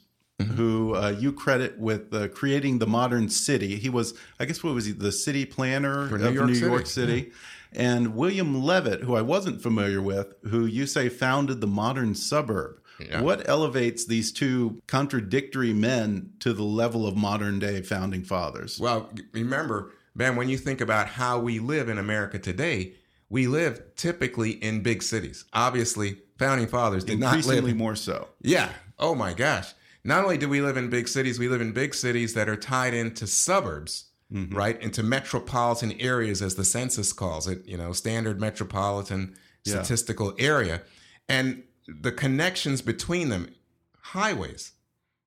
[0.55, 3.77] who uh, you credit with uh, creating the modern city.
[3.77, 6.55] He was, I guess, what was he, the city planner For of New York New
[6.55, 6.67] City.
[6.67, 7.33] York City.
[7.73, 12.81] And William Levitt, who I wasn't familiar with, who you say founded the modern suburb.
[12.99, 13.21] Yeah.
[13.21, 18.81] What elevates these two contradictory men to the level of modern day founding fathers?
[18.81, 22.95] Well, remember, Ben, when you think about how we live in America today,
[23.29, 25.45] we live typically in big cities.
[25.53, 28.29] Obviously, founding fathers did not live Increasingly in more so.
[28.41, 28.71] Yeah.
[28.99, 29.75] Oh my gosh.
[30.05, 32.57] Not only do we live in big cities, we live in big cities that are
[32.57, 34.57] tied into suburbs, Mm-hmm.
[34.57, 34.83] right?
[34.83, 39.75] Into metropolitan areas, as the census calls it, you know, standard metropolitan Yeah.
[39.75, 40.83] statistical area.
[41.29, 43.55] And the connections between them,
[44.01, 44.73] highways,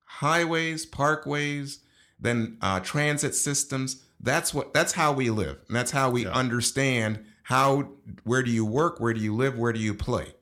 [0.04, 1.78] highways, parkways,
[2.18, 4.04] then uh, transit systems.
[4.20, 4.74] That's what.
[4.74, 6.32] That's how we live, and that's how we Yeah.
[6.32, 7.92] understand how.
[8.24, 9.00] Where do you work?
[9.00, 9.56] Where do you live?
[9.56, 10.34] Where do you play?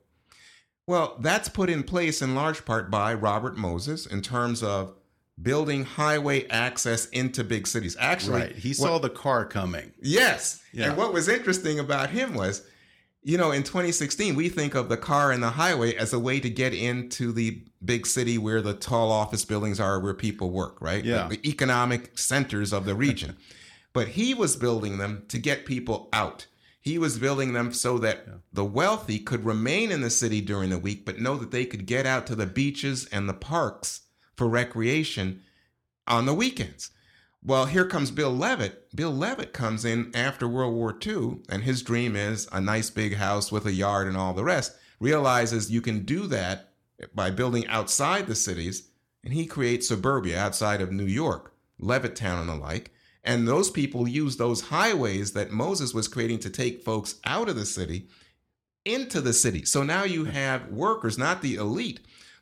[0.85, 4.95] Well, that's put in place in large part by Robert Moses in terms of
[5.41, 7.95] building highway access into big cities.
[7.99, 8.55] Actually, Right.
[8.55, 9.91] He what- saw the car coming.
[10.01, 10.61] Yes.
[10.73, 10.89] Yeah.
[10.89, 12.63] And what was interesting about him was,
[13.23, 16.39] you know, in 2016, we think of the car and the highway as a way
[16.39, 20.81] to get into the big city where the tall office buildings are, where people work,
[20.81, 21.03] right?
[21.03, 21.27] Yeah.
[21.27, 23.37] The, the economic centers of the region.
[23.93, 26.47] but he was building them to get people out.
[26.81, 30.79] He was building them so that the wealthy could remain in the city during the
[30.79, 34.01] week, but know that they could get out to the beaches and the parks
[34.39, 35.41] for recreation
[36.07, 36.91] on the weekends.
[37.43, 38.95] Well, here comes Bill Levitt.
[38.95, 43.15] Bill Levitt comes in after World War II, and his dream is a nice big
[43.15, 44.77] house with a yard and all the rest.
[45.01, 46.71] Realizes you can do that
[47.13, 48.87] by building outside the cities,
[49.25, 52.93] and he creates suburbia outside of New York, Levittown and the like.
[53.25, 57.57] And those people use those highways that Moses was creating to take folks out of
[57.57, 58.07] the city
[58.85, 59.65] into the city.
[59.65, 61.99] So now you have workers, not the elite,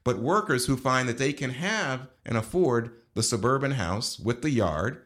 [0.08, 4.50] but workers who find that they can have and afford the suburban house with the
[4.50, 5.02] yard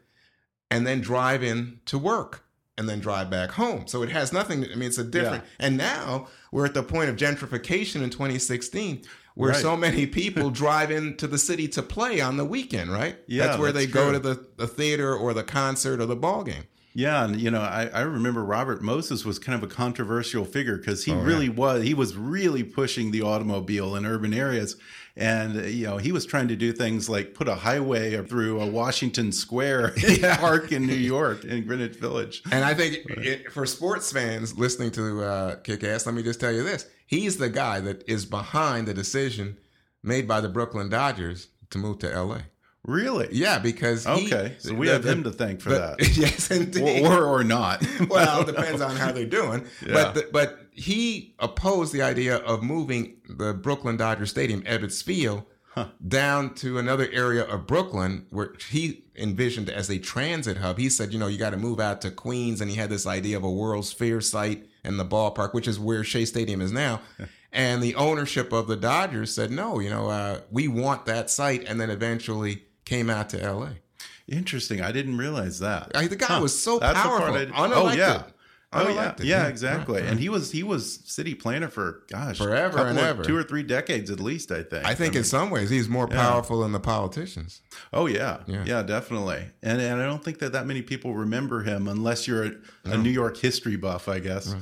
[0.70, 2.44] and then drive in to work
[2.78, 3.88] and then drive back home.
[3.88, 5.44] So it has nothing, I mean, it's a different.
[5.44, 5.66] Yeah.
[5.66, 9.02] And now we're at the point of gentrification in 2016
[9.34, 9.60] where Right.
[9.60, 13.18] so many people drive into the city to play on the weekend, right?
[13.26, 16.16] Yeah, that's where that's they go to the, the theater or the concert or the
[16.16, 16.66] ball game.
[16.94, 20.78] Yeah, and you know, I, I remember Robert Moses was kind of a controversial figure
[20.78, 21.24] because he Oh, yeah.
[21.26, 24.76] really was he was really pushing the automobile in urban areas,
[25.16, 28.60] and uh, you know he was trying to do things like put a highway through
[28.60, 29.94] a Washington Square
[30.40, 32.42] park in New York in Greenwich Village.
[32.52, 36.40] And I think it, for sports fans listening to uh, Kick Ass, let me just
[36.42, 39.58] tell you this: he's the guy that is behind the decision
[40.04, 42.42] made by the Brooklyn Dodgers to move to L.A.
[42.84, 43.28] Really?
[43.32, 46.18] Yeah, because he, Okay, so we the- have the- him to thank for the- that,
[46.18, 47.06] yes, indeed.
[47.06, 47.86] or, or or not.
[48.10, 49.66] well, it depends on how they're doing.
[49.86, 49.94] Yeah.
[49.94, 55.44] But the, but he opposed the idea of moving the Brooklyn Dodger Stadium, Ebbets Field,
[56.06, 60.78] down to another area of Brooklyn where he envisioned as a transit hub.
[60.78, 63.06] He said, you know, you got to move out to Queens, and he had this
[63.08, 66.72] idea of a World's Fair site in the ballpark, which is where Shea Stadium is
[66.72, 67.02] now.
[67.54, 71.66] And the ownership of the Dodgers said, no, you know, uh, we want that site,
[71.68, 73.78] and then eventually came out to L.A.
[74.28, 74.82] Interesting.
[74.82, 75.92] I didn't realize that.
[75.96, 76.40] I- the guy Huh.
[76.42, 77.76] was so That's the part powerful, I unelected.
[77.76, 78.24] Oh yeah.
[78.74, 80.00] Oh yeah, yeah, exactly.
[80.00, 83.22] Right, And he was he was city planner for gosh Forever and of- ever.
[83.24, 84.50] two or three decades at least.
[84.50, 84.86] I think.
[84.86, 86.16] I think mean, in some ways he's more Yeah.
[86.22, 87.60] powerful than the politicians.
[87.92, 88.38] Oh yeah.
[88.48, 88.64] Yeah.
[88.66, 89.48] yeah, definitely.
[89.62, 92.52] And and I don't think that that many people remember him unless you're a,
[92.86, 94.56] a New York history buff, I guess.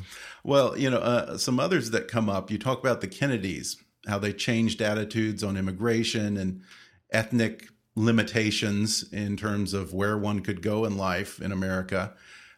[0.44, 2.50] Well, you know, uh, some others that come up.
[2.50, 3.78] You talk about the Kennedys,
[4.08, 6.64] how they changed attitudes on immigration and
[7.12, 7.68] ethnic
[8.00, 12.14] limitations in terms of where one could go in life in America.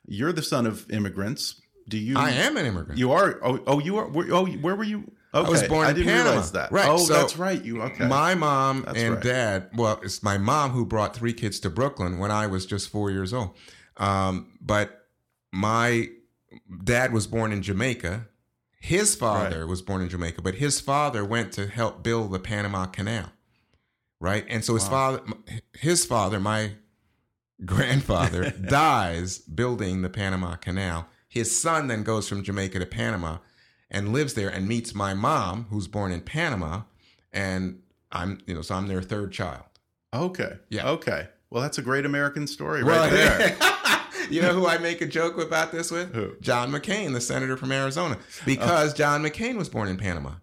[0.05, 1.61] You're the son of immigrants.
[1.89, 2.17] Do you?
[2.17, 2.99] I am an immigrant.
[2.99, 3.39] You are.
[3.43, 4.07] Oh, oh you are.
[4.07, 5.11] Where, oh, where were you?
[5.33, 5.49] Okay.
[5.49, 6.29] was born I in didn't Panama.
[6.31, 6.71] realize that.
[6.71, 7.63] Right, Oh, so that's right.
[7.63, 8.05] You okay?
[8.05, 9.23] My mom That's and right.
[9.23, 12.89] dad, well, it's my mom who brought three kids to Brooklyn when I was just
[12.89, 13.55] four years old.
[13.95, 15.07] Um, but
[15.53, 16.09] my
[16.83, 18.27] dad was born in Jamaica.
[18.81, 22.85] His father was born in Jamaica, but his father went to help build the Panama
[22.87, 23.31] Canal.
[24.21, 24.45] Right.
[24.47, 25.21] And so his father,
[25.73, 26.73] his father, my
[27.65, 31.07] grandfather, dies building the Panama Canal.
[31.27, 33.39] His son then goes from Jamaica to Panama
[33.89, 36.83] and lives there and meets my mom, who's born in Panama.
[37.33, 37.81] And
[38.11, 39.63] I'm, you know, so I'm their third child.
[40.13, 40.57] Okay.
[40.69, 40.87] Yeah.
[40.89, 41.27] Okay.
[41.49, 43.11] Well, that's a great American story Well, right
[43.57, 43.57] there.
[44.29, 46.13] you know who I make a joke about this with?
[46.13, 46.35] Who?
[46.41, 48.41] John McCain, the senator from Arizona, oh.
[48.45, 50.33] because John McCain was born in Panama.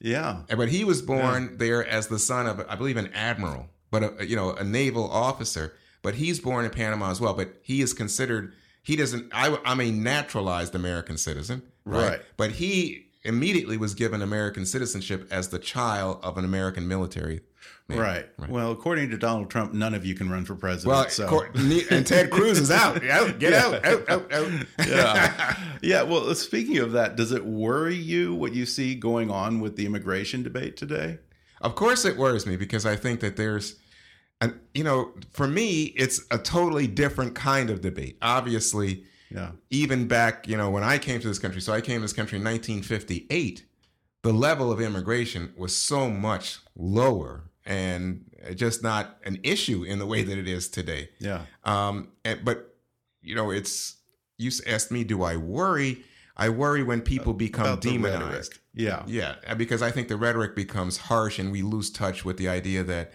[0.00, 0.42] Yeah.
[0.54, 4.26] But he was born there as the son of, I believe, an admiral, but a,
[4.26, 5.74] you know, a naval officer.
[6.02, 7.34] But he's born in Panama as well.
[7.34, 8.52] But he is considered.
[8.82, 9.30] He doesn't.
[9.32, 12.10] I, I'm a naturalized American citizen, right?
[12.10, 12.20] Right.
[12.36, 17.40] But he immediately was given American citizenship as the child of an American military.
[17.88, 17.98] Man.
[17.98, 18.26] Right.
[18.48, 20.88] Well, according to Donald Trump, none of you can run for president.
[20.96, 21.28] Well, so.
[21.28, 21.50] Cor-
[21.90, 23.04] and Ted Cruz is out.
[23.10, 23.84] Out, Get out.
[23.84, 24.08] Out.
[24.10, 24.32] Out.
[24.32, 24.50] Out.
[24.86, 25.56] yeah.
[25.82, 26.02] Yeah.
[26.02, 29.84] Well, speaking of that, does it worry you what you see going on with the
[29.86, 31.18] immigration debate today?
[31.60, 33.76] Of course, it worries me because I think that there's,
[34.40, 38.16] and you know, for me, it's a totally different kind of debate.
[38.22, 39.52] Obviously, Yeah.
[39.70, 42.12] even back, you know, when I came to this country, so I came to this
[42.12, 43.64] country in 1958,
[44.22, 48.24] the level of immigration was so much lower and
[48.54, 51.10] just not an issue in the way that it is today.
[51.18, 51.42] Yeah.
[51.64, 52.76] Um, and, but
[53.20, 53.96] you know, it's
[54.38, 56.04] you asked me, do I worry?
[56.36, 58.58] I worry when people become About demonized.
[58.72, 59.02] Yeah.
[59.06, 62.84] Yeah, because I think the rhetoric becomes harsh and we lose touch with the idea
[62.84, 63.12] that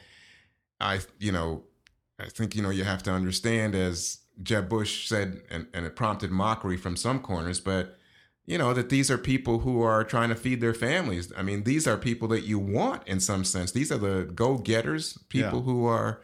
[0.80, 1.64] I, you know,
[2.20, 5.96] I think, you know, you have to understand, as Jeb Bush said, and, and it
[5.96, 7.98] prompted mockery from some corners, but,
[8.52, 11.32] you know, that these are people who are trying to feed their families.
[11.38, 13.72] I mean, these are people that you want in some sense.
[13.72, 15.64] These are the go getters, people Yeah.
[15.66, 16.20] who are,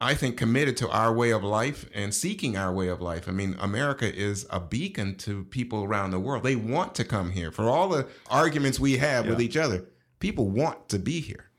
[0.00, 3.28] I think, committed to our way of life and seeking our way of life.
[3.28, 6.44] I mean, America is a beacon to people around the world.
[6.44, 7.50] They want to come here.
[7.52, 9.84] For all the arguments we have with each other,
[10.18, 11.50] people want to be here.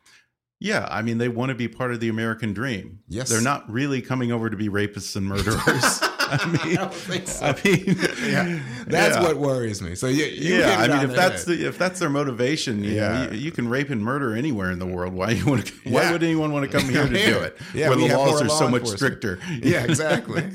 [0.60, 0.88] Yeah.
[0.90, 3.02] I mean, they want to be part of the American dream.
[3.08, 3.30] Yes.
[3.30, 6.02] They're not really coming over to be rapists and murderers.
[6.44, 7.46] I mean, I so.
[7.46, 7.84] I mean,
[8.26, 9.24] yeah, that's yeah.
[9.24, 9.96] what worries me.
[9.96, 11.58] So you, you yeah, I mean, if that's head.
[11.60, 13.26] the if that's their motivation, you Yeah.
[13.26, 15.14] know, you, you can rape and murder anywhere in the world.
[15.14, 15.74] Why you want to?
[15.90, 16.12] Why Yeah.
[16.14, 17.58] would anyone want to come here to do it?
[17.74, 19.40] Yeah, where the laws are law so much stricter.
[19.62, 20.52] yeah, exactly.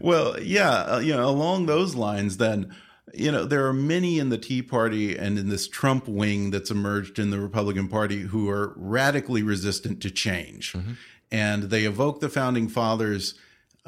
[0.00, 2.74] Well, yeah, uh, you know, along those lines, then,
[3.14, 6.70] you know, there are many in the Tea Party and in this Trump wing that's
[6.70, 10.74] emerged in the Republican Party who are radically resistant to change.
[11.30, 13.34] And they evoke the founding fathers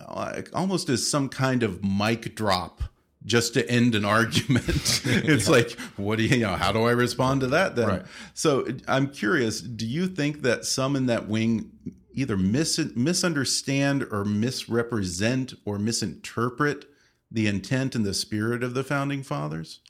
[0.09, 2.83] uh, almost as some kind of mic drop
[3.25, 4.67] just to end an argument.
[5.05, 7.89] it's like, what do you, you know, how do I respond to that then?
[7.89, 8.03] Right.
[8.35, 11.71] So I'm curious, do you think that some in that wing
[12.13, 16.87] either mis misunderstand or misrepresent or misinterpret
[17.31, 19.81] the intent and the spirit of the founding fathers?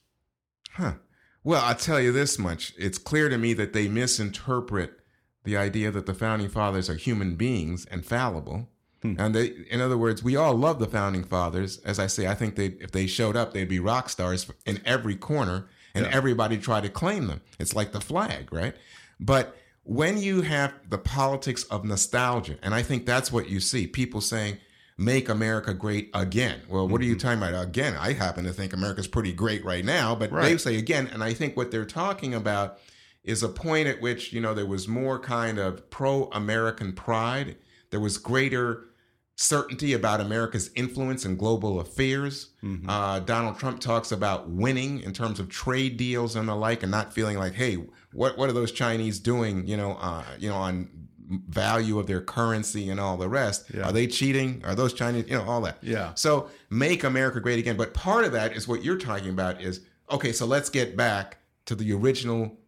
[0.72, 0.94] Huh.
[1.42, 2.74] Well, I'll tell you this much.
[2.76, 4.92] It's clear to me that they misinterpret
[5.44, 8.68] the idea that the founding fathers are human beings and fallible.
[9.03, 9.14] Hmm.
[9.18, 11.78] And they, in other words, we all love the founding fathers.
[11.84, 14.80] As I say, I think they, if they showed up, they'd be rock stars in
[14.84, 17.40] every corner, and everybody try to claim them.
[17.59, 18.74] It's like the flag, right?
[19.18, 23.86] But when you have the politics of nostalgia, and I think that's what you see,
[23.86, 24.59] people saying,
[24.96, 27.38] "Make America great again." Well, what are you mm-hmm.
[27.38, 27.96] talking about again?
[27.98, 31.32] I happen to think America's pretty great right now, but they say again, and I
[31.32, 32.78] think what they're talking about
[33.24, 37.57] is a point at which you know there was more kind of pro-American pride.
[37.90, 38.89] There was greater
[39.41, 42.51] certainty about America's influence in global affairs.
[42.86, 46.91] Uh, Donald Trump talks about winning in terms of trade deals and the like, and
[46.91, 47.76] not feeling like, hey,
[48.12, 49.66] what what are those Chinese doing?
[49.66, 50.91] You know, uh, you know, on
[51.49, 53.70] value of their currency and all the rest.
[53.72, 53.88] Yeah.
[53.88, 54.62] Are they cheating?
[54.66, 55.24] Are those Chinese?
[55.26, 55.78] You know, all that.
[55.80, 56.12] Yeah.
[56.14, 57.78] So make America great again.
[57.78, 59.80] But part of that is what you're talking about is
[60.11, 62.59] okay, so let's get back to the original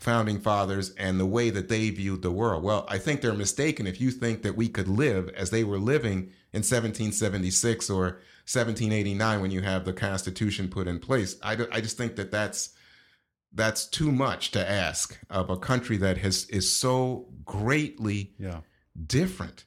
[0.00, 2.64] founding fathers and the way that they viewed the world.
[2.64, 5.78] Well, I think they're mistaken if you think that we could live as they were
[5.78, 8.04] living in 1776 or
[8.50, 11.36] 1789 when you have the Constitution put in place.
[11.42, 12.70] I, do- I just think that that's
[13.52, 18.60] that's too much to ask of a country that has is so greatly Yeah.
[19.06, 19.64] different.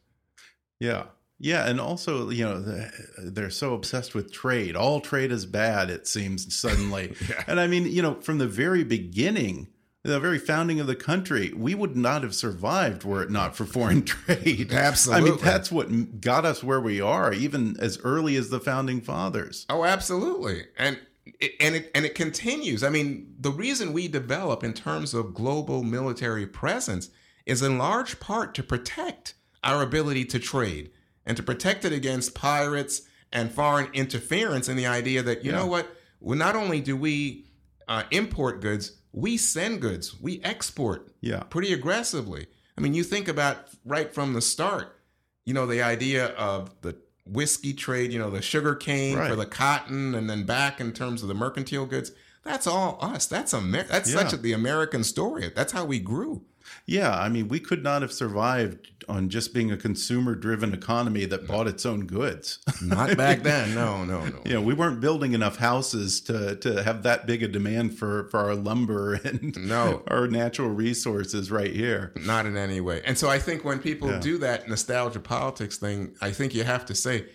[0.79, 1.05] Yeah.
[1.39, 2.87] Yeah, and also, you know,
[3.21, 4.77] they're so obsessed with trade.
[4.77, 7.13] All trade is bad, it seems suddenly.
[7.47, 9.67] And I mean, you know, from the very beginning,
[10.03, 13.65] the very founding of the country, we would not have survived were it not for
[13.65, 14.71] foreign trade.
[14.73, 15.29] Absolutely.
[15.29, 18.99] I mean, that's what got us where we are, even as early as the founding
[19.01, 19.65] fathers.
[19.69, 20.63] Oh, absolutely.
[20.77, 20.99] And
[21.39, 22.83] it, and it and it continues.
[22.83, 27.09] I mean, the reason we develop in terms of global military presence
[27.45, 30.91] is in large part to protect our ability to trade
[31.25, 35.59] and to protect it against pirates and foreign interference in the idea that you Yeah.
[35.59, 35.87] know what,
[36.19, 37.45] well, not only do we
[37.87, 41.43] uh, import goods, we send goods, we export Yeah.
[41.43, 42.47] pretty aggressively.
[42.77, 44.99] I mean, you think about right from the start,
[45.45, 46.95] you know, the idea of the
[47.25, 49.29] whiskey trade, you know, the sugar cane Right.
[49.29, 52.11] for the cotton, and then back in terms of the mercantile goods.
[52.43, 53.25] That's all us.
[53.27, 54.17] That's Amer- That's Yeah.
[54.17, 55.49] such a, the American story.
[55.55, 56.43] That's how we grew.
[56.85, 61.23] Yeah, I mean, we could not have survived on just being a consumer driven economy
[61.25, 62.59] that bought its own goods.
[62.81, 63.73] Not back then.
[63.73, 64.41] No, no, no.
[64.45, 68.27] you know, we weren't building enough houses to to have that big a demand for
[68.29, 70.03] for our lumber and No.
[70.07, 72.11] our natural resources right here.
[72.17, 73.01] Not in any way.
[73.05, 74.19] And so I think when people Yeah.
[74.19, 77.25] do that nostalgia politics thing, I think you have to say,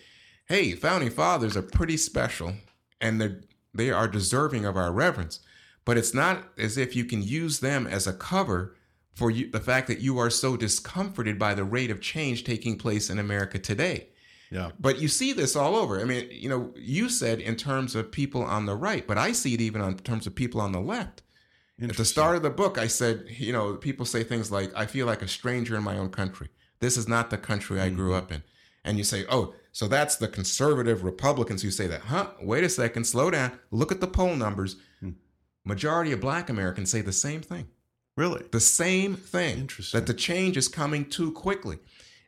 [0.47, 2.53] hey, founding fathers are pretty special
[3.01, 3.35] and they
[3.75, 5.41] they are deserving of our reverence.
[5.87, 8.75] But it's not as if you can use them as a cover
[9.19, 12.79] for you, the fact that you are so discomforted by the rate of change taking
[12.79, 14.07] place in America today.
[14.49, 14.71] Yeah.
[14.79, 16.01] But you see this all over.
[16.01, 19.33] I mean, you know, you said in terms of people on the right, but I
[19.33, 21.23] see it even in terms of people on the left.
[21.83, 24.87] At the start of the book, I said, you know, people say things like, I
[24.87, 26.49] feel like a stranger in my own country.
[26.79, 28.19] This is not the country I grew mm.
[28.19, 28.45] up in.
[28.85, 32.03] And you say, oh, so that's the conservative Republicans who say that.
[32.03, 32.31] Huh?
[32.41, 33.59] Wait a second, slow down.
[33.73, 34.77] Look at the poll numbers.
[35.01, 35.11] Hmm.
[35.65, 37.67] Majority of black Americans say the same thing.
[38.19, 38.43] Really?
[38.51, 39.59] The same thing.
[39.59, 40.01] Interesting.
[40.01, 41.79] That the change is coming too quickly.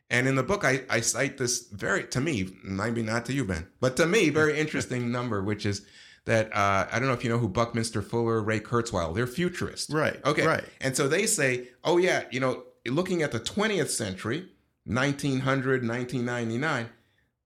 [0.09, 3.43] And in the book, I, I cite this very, to me, maybe not to you,
[3.43, 5.85] Ben, but to me, very interesting number, which is
[6.23, 9.91] that uh, I don't know if you know who Buckminster Fuller, Ray Kurzweil, they're futurists.
[9.93, 10.47] Right, Okay.
[10.47, 10.63] right.
[10.79, 14.47] And so they say, oh, yeah, you know, looking at the 20th century,
[14.85, 16.89] 1900, 1999,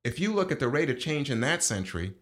[0.04, 2.14] if you look at the rate of change in that century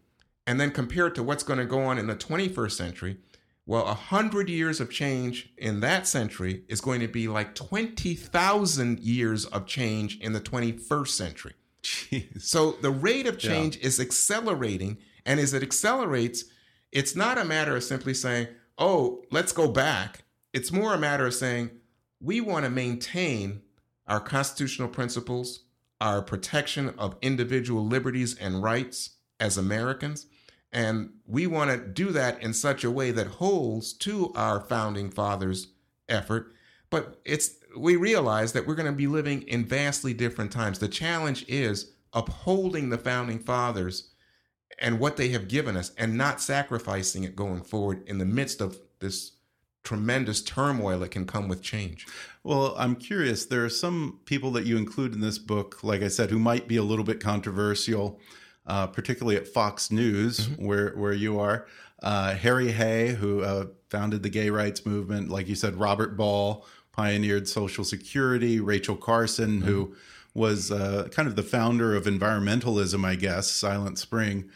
[0.47, 3.17] and then compare it to what's going to go on in the 21st century,
[3.65, 8.99] well, a hundred years of change in that century is going to be like 20,000
[8.99, 11.53] years of change in the 21st century.
[11.81, 12.41] Jeez.
[12.41, 14.97] So the rate of change is accelerating.
[15.25, 16.45] And as it accelerates,
[16.91, 18.47] it's not a matter of simply saying,
[18.77, 20.23] oh, let's go back.
[20.51, 21.71] It's more a matter of saying,
[22.21, 23.61] we want to maintain
[24.07, 25.63] our constitutional principles,
[26.01, 30.27] our protection of individual liberties and rights as Americans.
[30.73, 35.11] And we want to do that in such a way that holds to our founding
[35.11, 35.67] fathers'
[36.09, 36.51] effort.
[36.89, 40.79] But it's we realize that we're going to be living in vastly different times.
[40.79, 44.09] The challenge is upholding the founding fathers
[44.79, 48.61] and what they have given us and not sacrificing it going forward in the midst
[48.61, 49.33] of this
[49.83, 52.07] tremendous turmoil that can come with change.
[52.43, 53.45] Well, I'm curious.
[53.45, 56.67] There are some people that you include in this book, like I said, who might
[56.67, 58.19] be a little bit controversial,
[58.65, 60.65] uh, particularly at Fox News, mm -hmm.
[60.65, 61.65] where where you are.
[62.01, 66.65] Uh, Harry Hay, who uh, founded the gay rights movement, like you said, Robert Ball
[66.91, 69.65] pioneered Social Security, Rachel Carson, mm -hmm.
[69.65, 70.39] who mm-hmm.
[70.39, 74.49] was uh, kind of the founder of environmentalism, I guess, Silent Spring.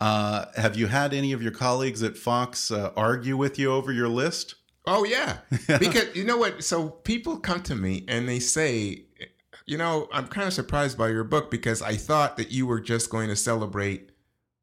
[0.00, 3.92] Uh, have you had any of your colleagues at Fox uh, argue with you over
[3.92, 4.54] your list?
[4.86, 5.38] Oh yeah,
[5.78, 6.64] because you know what?
[6.64, 9.04] So people come to me and they say,
[9.68, 12.80] you know, I'm kind of surprised by your book because I thought that you were
[12.80, 14.10] just going to celebrate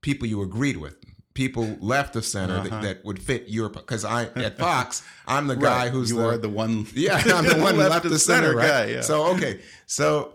[0.01, 0.97] people you agreed with,
[1.35, 2.69] people left of center uh-huh.
[2.69, 3.69] that, that, would fit your.
[3.69, 5.91] Because I at Fox, I'm the guy right.
[5.91, 6.87] who's you the, are the one.
[6.95, 8.67] Yeah, I'm the one left, left of center, center right?
[8.67, 9.01] Guy, yeah.
[9.01, 10.33] So okay, so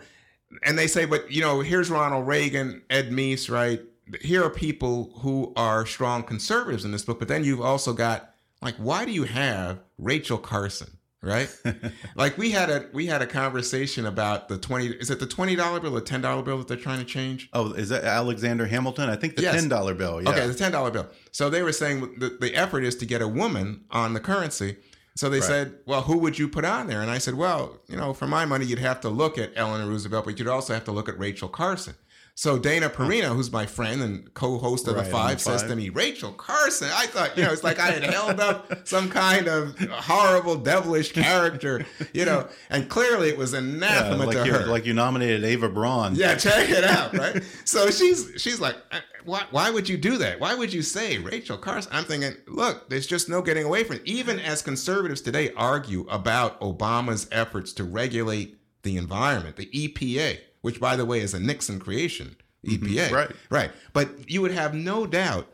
[0.63, 3.83] and they say, but you know, here's Ronald Reagan, Ed Meese, right?
[4.21, 8.35] Here are people who are strong conservatives in this book, but then you've also got
[8.63, 10.97] like why do you have Rachel Carson?
[11.23, 11.55] Right?
[12.17, 15.55] like we had a we had a conversation about the twenty is it the twenty
[15.55, 17.51] dollar bill or ten dollar bill that they're trying to change?
[17.53, 19.11] Oh, is that Alexander Hamilton?
[19.11, 19.55] I think the yes.
[19.55, 20.23] ten dollar bill.
[20.23, 20.31] Yeah.
[20.31, 21.09] Okay, the ten dollar bill.
[21.31, 24.77] So they were saying the, the effort is to get a woman on the currency.
[25.17, 25.47] So they right.
[25.47, 27.03] said, well, who would you put on there?
[27.03, 29.87] And I said, well, you know, for my money, you'd have to look at Eleanor
[29.87, 31.95] Roosevelt, but you'd also have to look at Rachel Carson.
[32.41, 35.91] So Dana Perino, who's my friend and co-host of right, the, Five, says to me,
[35.91, 39.79] "Rachel Carson." I thought, you know, it's like I had held up some kind of
[39.79, 41.85] horrible, devilish character,
[42.15, 44.65] you know, and clearly it was anathema yeah, like to her.
[44.65, 46.15] Like you nominated Eva Braun.
[46.15, 47.45] Yeah, check it out, right?
[47.67, 50.41] so she's she's like, uh, why, why would you do that?
[50.41, 51.93] Why would you say Rachel Carson?
[51.95, 54.03] I'm thinking, look, there's just no getting away from it.
[54.07, 60.81] Even as conservatives today argue about Obama's efforts to regulate the environment, the EPA which
[60.81, 62.79] by the way is a Nixon creation, EPA.
[62.79, 63.15] Mm-hmm.
[63.15, 63.31] Right.
[63.51, 63.71] Right.
[63.93, 65.49] But you would have no doubt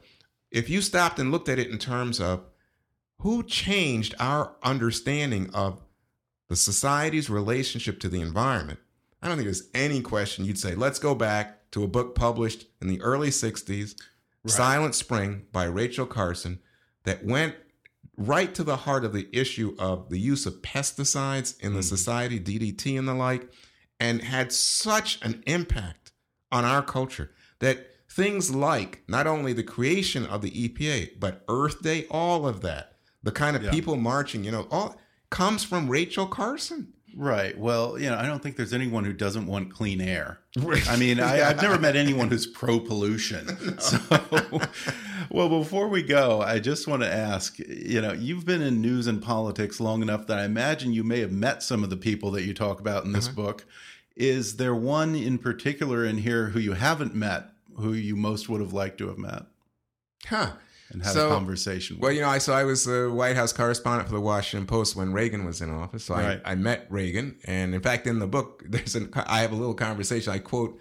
[0.50, 2.44] if you stopped and looked at it in terms of
[3.20, 5.82] who changed our understanding of
[6.48, 8.78] the society's relationship to the environment.
[9.22, 12.66] I don't think there's any question you'd say, let's go back to a book published
[12.80, 13.96] in the early 60s,
[14.44, 14.50] right.
[14.50, 16.60] Silent Spring by Rachel Carson,
[17.04, 17.54] that went
[18.16, 21.84] right to the heart of the issue of the use of pesticides in the mm.
[21.84, 23.50] society, DDT and the like,
[23.98, 26.12] and had such an impact
[26.52, 27.30] on our culture
[27.60, 32.60] that things like not only the creation of the EPA, but Earth Day, all of
[32.62, 33.70] that, the kind of yeah.
[33.70, 34.96] people marching, you know, all
[35.30, 36.92] comes from Rachel Carson.
[37.18, 37.56] Right.
[37.56, 40.40] Well, you know, I don't think there's anyone who doesn't want clean air.
[40.86, 43.46] I mean, I, have never met anyone who's pro pollution.
[43.46, 43.76] No.
[43.86, 44.60] So,
[45.30, 49.06] well, before we go, I just want to ask you know, you've been in news
[49.06, 52.30] and politics long enough that I imagine you may have met some of the people
[52.32, 53.36] that you talk about in this uh -huh.
[53.36, 53.64] book.
[54.14, 57.44] Is there one in particular in here who you haven't met,
[57.74, 59.42] who you most would have liked to have met?
[60.26, 60.52] Huh
[60.90, 61.96] and had so, a conversation.
[61.96, 62.02] With.
[62.02, 64.96] Well, you know, I so I was the White House correspondent for the Washington Post
[64.96, 66.04] when Reagan was in office.
[66.04, 66.40] So right.
[66.44, 69.56] I, I met Reagan, and in fact, in the book, there's an I have a
[69.56, 70.32] little conversation.
[70.32, 70.78] I quote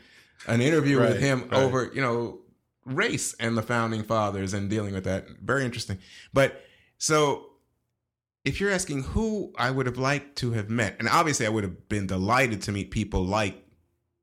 [0.47, 1.53] an interview right, with him right.
[1.53, 2.39] over you know
[2.85, 5.27] race and the founding fathers and dealing with that.
[5.41, 5.97] Very interesting.
[6.33, 6.61] But
[6.97, 7.47] so
[8.43, 11.63] if you're asking who I would have liked to have met, and obviously I would
[11.63, 13.64] have been delighted to meet people like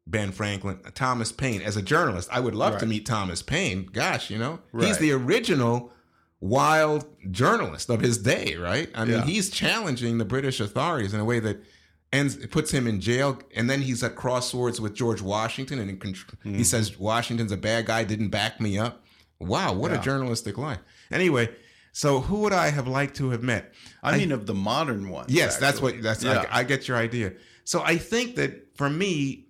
[0.06, 1.62] Ben Franklin, Thomas Paine.
[1.62, 2.80] As a journalist, I would love right.
[2.80, 3.88] to meet Thomas Paine.
[3.92, 4.86] Gosh, you know, right.
[4.86, 5.92] he's the original
[6.40, 8.90] wild journalist of his day, right?
[8.94, 9.24] I mean, yeah.
[9.24, 11.62] he's challenging the British authorities in a way that
[12.12, 16.54] ends puts him in jail, and then he's at crosswords with George Washington, and mm-hmm.
[16.54, 19.04] he says Washington's a bad guy, didn't back me up.
[19.40, 20.00] Wow, what yeah.
[20.00, 20.78] a journalistic life.
[21.10, 21.48] Anyway,
[21.92, 23.72] so who would I have liked to have met?
[24.02, 25.32] I, I mean, of the modern ones.
[25.32, 25.66] Yes, actually.
[25.66, 26.24] that's what that's.
[26.24, 26.46] Yeah.
[26.50, 27.32] I, I get your idea.
[27.64, 29.46] So I think that for me,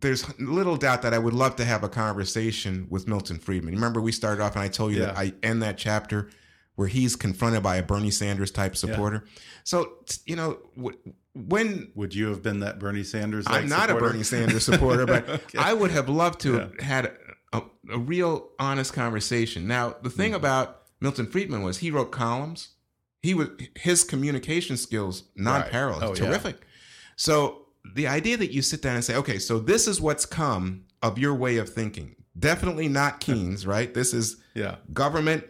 [0.00, 3.74] there's little doubt that I would love to have a conversation with Milton Friedman.
[3.74, 5.06] Remember, we started off and I told you yeah.
[5.06, 6.30] that I end that chapter
[6.76, 9.22] where he's confronted by a Bernie Sanders type supporter.
[9.24, 9.30] Yeah.
[9.64, 9.92] So,
[10.26, 10.58] you know,
[11.34, 13.46] when would you have been that Bernie Sanders?
[13.48, 14.06] I'm not supporter?
[14.06, 15.58] a Bernie Sanders supporter, but okay.
[15.58, 16.60] I would have loved to yeah.
[16.60, 17.12] have had
[17.52, 19.66] a, a, real honest conversation.
[19.66, 20.36] Now, the thing mm.
[20.36, 22.70] about Milton Friedman was he wrote columns.
[23.22, 26.10] He was his communication skills non-parallel, right.
[26.10, 26.66] oh, terrific.
[27.16, 27.63] So
[27.94, 31.18] the idea that you sit down and say, okay, so this is what's come of
[31.18, 32.16] your way of thinking.
[32.36, 33.94] Definitely not Keynes, right?
[33.94, 34.76] This is yeah.
[34.92, 35.44] government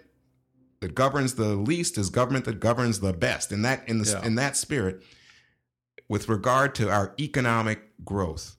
[0.81, 3.51] that governs the least is government that governs the best.
[3.51, 4.27] In that in the yeah.
[4.27, 5.03] in that spirit,
[6.09, 8.57] with regard to our economic growth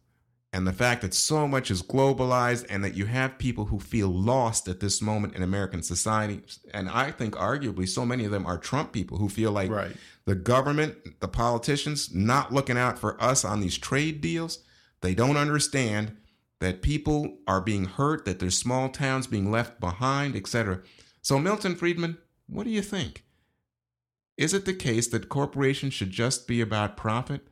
[0.56, 4.08] and the fact that so much is globalized and that you have people who feel
[4.08, 6.41] lost at this moment in American society.
[6.74, 9.97] And I think arguably so many of them are Trump people who feel like Right.
[10.24, 14.60] the government, the politicians not looking out for us on these trade deals.
[15.01, 16.16] They don't understand
[16.62, 20.82] that people are being hurt, that there's small towns being left behind, etc.
[21.22, 23.26] So Milton Friedman, what do you think?
[24.38, 27.45] Is it the case that corporations should just be about profit?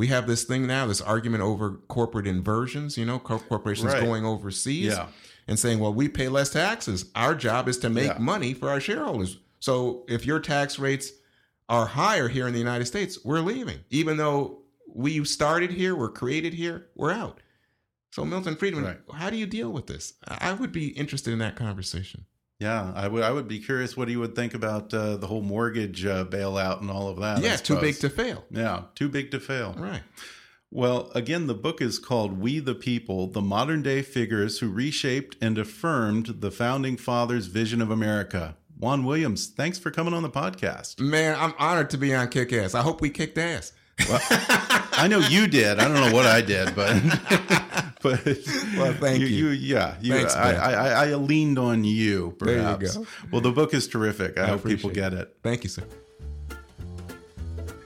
[0.00, 4.02] We have this thing now, this argument over corporate inversions, you know, corporations Right.
[4.02, 5.08] going overseas Yeah.
[5.46, 7.04] and saying, well, we pay less taxes.
[7.14, 8.18] Our job is to make Yeah.
[8.18, 9.36] money for our shareholders.
[9.58, 11.12] So if your tax rates
[11.68, 13.80] are higher here in the United States, we're leaving.
[13.90, 17.42] Even though we started here, we're created here, we're out.
[18.10, 19.00] So Milton Friedman, Right.
[19.12, 20.14] how do you deal with this?
[20.26, 22.24] I I would be interested in that conversation.
[22.60, 23.22] Yeah, I would.
[23.22, 26.82] I would be curious what he would think about uh, the whole mortgage uh, bailout
[26.82, 27.40] and all of that.
[27.40, 28.44] Yeah, too big to fail.
[28.50, 29.74] Yeah, too big to fail.
[29.78, 30.02] Right.
[30.70, 35.36] Well, again, the book is called We the People The Modern Day Figures Who Reshaped
[35.40, 38.56] and Affirmed the Founding Fathers' Vision of America.
[38.78, 41.00] Juan Williams, thanks for coming on the podcast.
[41.00, 42.74] Man, I'm honored to be on Kick Ass.
[42.74, 43.72] I hope we kicked ass.
[45.00, 45.78] I know you did.
[45.78, 46.92] I don't know what I did, but
[48.02, 48.24] but
[48.76, 49.48] Well, thank you.
[49.48, 52.36] yeah, you, Thanks, I, I, I, I leaned on you.
[52.40, 53.06] There you go.
[53.30, 54.38] Well, the book is terrific.
[54.38, 55.34] I, I hope people get it.
[55.42, 55.84] Thank you, sir.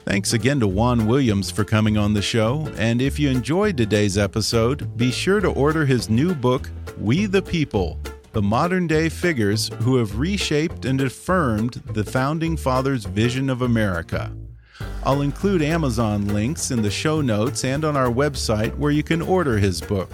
[0.04, 2.68] Thanks again to Juan Williams for coming on the show.
[2.76, 7.40] And if you enjoyed today's episode, be sure to order his new book, We the
[7.40, 7.98] People
[8.32, 14.30] The Modern Day Figures Who Have Reshaped and Affirmed the Founding Fathers' Vision of America.
[15.04, 19.20] I'll include Amazon links in the show notes and on our website where you can
[19.22, 20.10] order his book.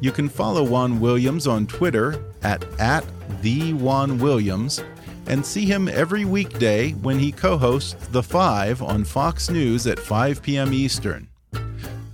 [0.00, 3.04] You can follow Juan Williams on Twitter at, at
[3.40, 4.82] the Juan Williams
[5.26, 10.42] and see him every weekday when he co-hosts The Five on Fox News at 5
[10.42, 10.72] p.m.
[10.72, 11.28] Eastern.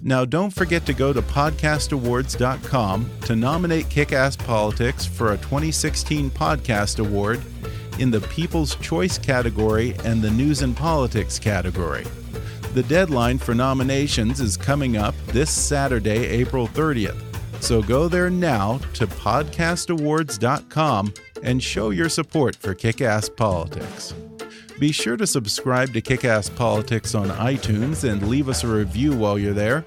[0.02, 7.00] Now, don't forget to go to podcastawards.com to nominate Kickass Politics for a 2016 Podcast
[7.00, 7.42] Award
[7.98, 12.06] in the People's Choice category and the News and Politics category.
[12.74, 17.22] The deadline for nominations is coming up this Saturday, April 30th.
[17.60, 24.14] So go there now to podcastawards.com and show your support for Kickass Politics.
[24.78, 29.36] Be sure to subscribe to Kickass Politics on iTunes and leave us a review while
[29.38, 29.84] you're there.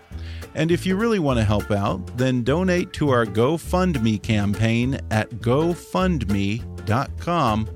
[0.54, 5.30] And if you really want to help out, then donate to our GoFundMe campaign at
[5.36, 7.70] gofundme.com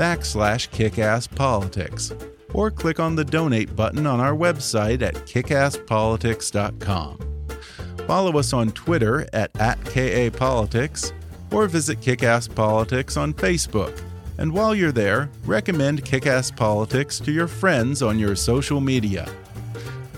[0.00, 7.18] backslash kickasspolitics or click on the donate button on our website at kickasspolitics.com.
[8.06, 11.12] Follow us on Twitter at, at KAPolitics
[11.52, 14.02] or visit Kickass Politics on Facebook.
[14.38, 19.30] And while you're there, recommend Kickass Politics to your friends on your social media.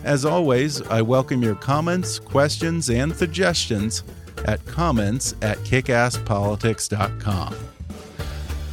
[0.05, 4.05] As always, I welcome your comments, questions, and suggestions
[4.45, 7.72] at comments at kickasspolitics.com.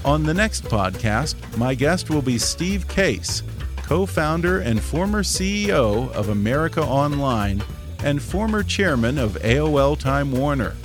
[0.05, 3.43] On the next podcast, my guest will be Steve Case,
[3.83, 7.61] co founder and former CEO of America Online
[8.05, 10.75] and former chairman of AOL Time Warner.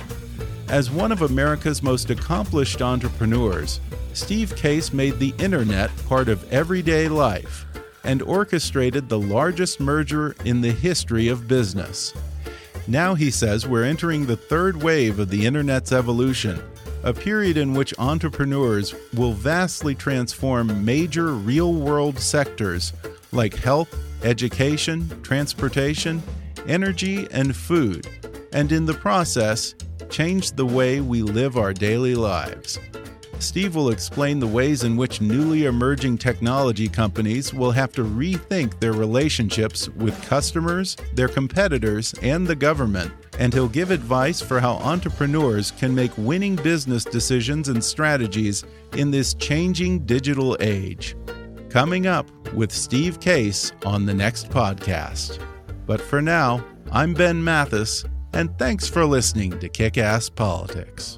[0.67, 3.79] As one of America's most accomplished entrepreneurs,
[4.11, 7.65] Steve Case made the internet part of everyday life
[8.03, 12.13] and orchestrated the largest merger in the history of business.
[12.85, 16.61] Now he says we're entering the third wave of the internet's evolution,
[17.05, 22.93] a period in which entrepreneurs will vastly transform major real world sectors
[23.31, 26.21] like health, education, transportation,
[26.67, 28.07] energy, and food,
[28.53, 29.75] and in the process,
[30.09, 32.79] change the way we live our daily lives.
[33.39, 38.79] Steve will explain the ways in which newly emerging technology companies will have to rethink
[38.79, 44.73] their relationships with customers, their competitors, and the government, and he'll give advice for how
[44.73, 48.63] entrepreneurs can make winning business decisions and strategies
[48.93, 51.15] in this changing digital age.
[51.69, 55.39] Coming up with Steve Case on the next podcast.
[55.85, 61.17] But for now, I'm Ben Mathis, and thanks for listening to Kick Ass Politics.